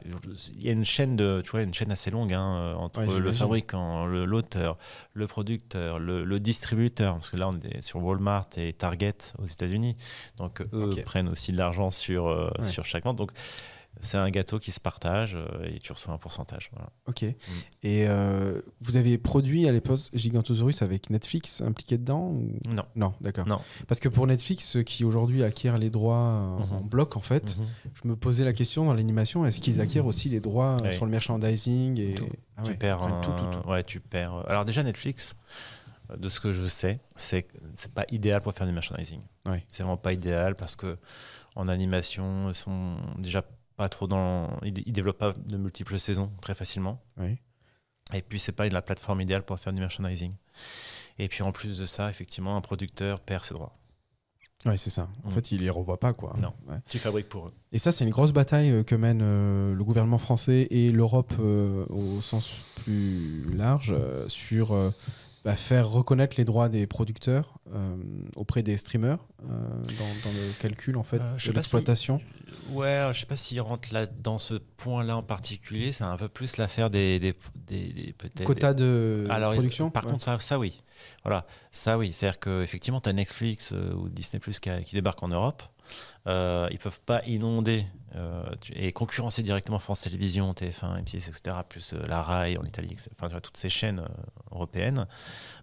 [0.55, 3.19] il y a une chaîne de, tu vois, une chaîne assez longue hein, entre Ouais,
[3.19, 4.77] le fabricant, l'auteur,
[5.13, 9.45] le, producteur, le, le distributeur, parce que là on est sur Walmart et Target aux
[9.45, 9.95] États-Unis,
[10.37, 11.03] donc eux Ok.
[11.03, 12.63] prennent aussi de l'argent sur Ouais.
[12.63, 13.31] sur chaque vente, donc
[14.01, 16.69] c'est un gâteau qui se partage euh, et tu reçois un pourcentage.
[16.73, 16.89] voilà.
[17.07, 17.23] Ok.
[17.23, 17.35] Et
[18.07, 22.51] euh, vous avez produit à l'époque Gigantosaurus avec Netflix impliqué dedans ou...
[22.69, 22.85] Non.
[22.95, 23.47] Non, d'accord.
[23.47, 23.59] Non.
[23.87, 26.87] Parce que pour Netflix, ceux qui aujourd'hui acquièrent les droits en Mhm.
[26.89, 27.65] bloc, en fait, Mhm.
[28.03, 30.95] je me posais la question dans l'animation, est-ce qu'ils acquièrent aussi les droits euh, Ouais.
[30.95, 32.13] sur le merchandising et...
[32.15, 32.27] Tout.
[32.57, 33.67] Ah tu perds tout, tout, tout.
[33.69, 35.35] ouais tu perds alors déjà Netflix
[36.17, 39.65] de ce que je sais c'est c'est pas idéal pour faire du merchandising Ouais.
[39.67, 40.97] c'est vraiment pas idéal parce que
[41.57, 43.43] en animation ils sont déjà
[43.77, 47.37] pas trop dans ils, ils développent pas de multiples saisons très facilement Oui.
[48.13, 50.33] et puis c'est pas la plateforme idéale pour faire du merchandising
[51.19, 53.77] et puis en plus de ça effectivement un producteur perd ses droits
[54.65, 55.07] Ouais, c'est ça.
[55.23, 55.33] En Mm.
[55.33, 56.35] fait, ils les revoient pas, quoi.
[56.41, 56.51] Non.
[56.67, 56.77] Ouais.
[56.89, 59.83] tu fabriques pour eux Et ça, c'est une grosse bataille euh, que mène euh, le
[59.83, 64.73] gouvernement français et l'Europe euh, au sens plus large euh, sur
[65.45, 67.95] bah, faire reconnaître les droits des producteurs euh,
[68.35, 72.19] auprès des streamers euh, dans, dans le calcul en fait Euh, de pas si- l'exploitation.
[72.71, 75.91] Ouais, je sais pas s'il rentre là dans ce point-là en particulier.
[75.91, 77.35] C'est un peu plus l'affaire des, des,
[77.67, 79.91] des- des- peut-être Quota de Alors, production.
[79.91, 80.11] Par Ouais.
[80.11, 80.81] contre, ça, ça, oui.
[81.23, 82.11] Voilà, ça oui.
[82.11, 85.61] C'est-à-dire qu'effectivement, tu as Netflix ou Disney Plus qui, qui débarquent en Europe.
[86.25, 87.85] Ils peuvent pas inonder
[88.73, 93.09] et concurrencer directement France Télévisions, TF1, M6, etc., plus euh, la RAI en Italie, etc.
[93.19, 95.07] enfin, toutes ces chaînes euh, européennes,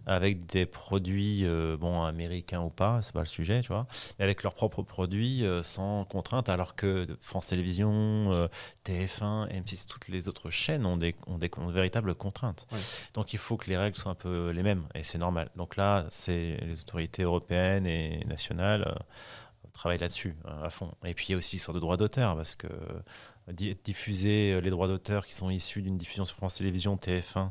[0.05, 3.87] avec des produits, euh, bon, américains ou pas, c'est pas le sujet, tu vois,
[4.17, 8.47] mais avec leurs propres produits euh, sans contrainte, alors que France Télévisions, euh,
[8.85, 12.67] TF1, M6, toutes les autres chaînes ont des, ont des, ont véritables contraintes.
[13.13, 15.49] Donc il faut que les règles soient un peu les mêmes, et c'est normal.
[15.55, 18.93] Donc là, c'est les autorités européennes et nationales
[19.73, 20.91] travaillent là-dessus euh, à fond.
[21.05, 24.53] Et puis il y a aussi sur de droits d'auteur, parce que euh, di- diffuser
[24.53, 27.49] euh, les droits d'auteur qui sont issus d'une diffusion sur France Télévisions, TF1,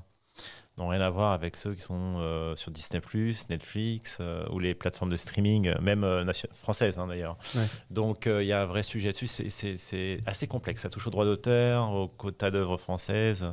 [0.79, 3.03] n'ont rien à voir avec ceux qui sont euh, sur Disney+,
[3.51, 7.37] Netflix euh, ou les plateformes de streaming, même euh, françaises hein, d'ailleurs.
[7.55, 7.67] Ouais.
[7.91, 9.27] Donc il y a un vrai sujet là-dessus.
[9.27, 10.81] C'est- assez complexe.
[10.83, 13.45] Ça touche aux droits d'auteur, aux quotas d'œuvres françaises,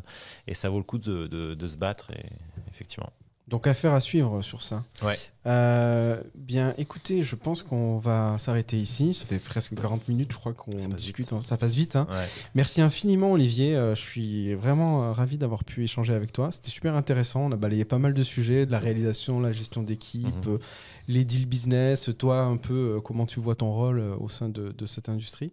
[0.48, 2.12] et ça vaut le coup de, de- de se battre.
[2.12, 2.26] Et,
[2.72, 3.12] effectivement.
[3.50, 4.84] Donc affaire à suivre sur ça.
[5.02, 5.18] Ouais.
[5.46, 9.14] Euh, bien, écoutez, je pense qu'on va s'arrêter ici.
[9.14, 11.32] Ça fait presque 40 minutes, je crois qu'on discute.
[11.34, 11.96] en- Ça passe vite.
[11.96, 12.08] hein.
[12.12, 12.26] Ouais.
[12.56, 13.76] Merci infiniment, Olivier.
[13.76, 16.52] Euh, je suis vraiment euh, ravi d'avoir pu échanger avec toi.
[16.52, 17.42] C'était super intéressant.
[17.42, 20.60] On a balayé pas mal de sujets, de la réalisation, la gestion d'équipe, Mhm.
[21.08, 24.86] les deals business, toi un peu, comment tu vois ton rôle au sein de, de
[24.86, 25.52] cette industrie.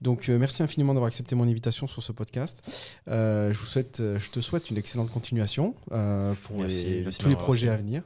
[0.00, 2.62] Donc, merci infiniment d'avoir accepté mon invitation sur ce podcast.
[3.08, 7.28] Je, vous souhaite, je te souhaite une excellente continuation pour Merci, les- merci de tous
[7.28, 8.02] les projets à venir.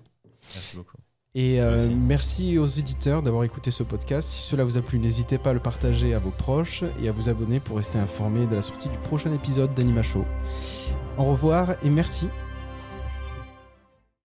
[0.54, 0.96] Merci beaucoup.
[1.34, 4.28] Et euh, merci aux éditeurs d'avoir écouté ce podcast.
[4.28, 7.12] Si cela vous a plu, n'hésitez pas à le partager à vos proches et à
[7.12, 10.24] vous abonner pour rester informé de la sortie du prochain épisode d'Anima Show.
[11.18, 12.28] Au revoir et merci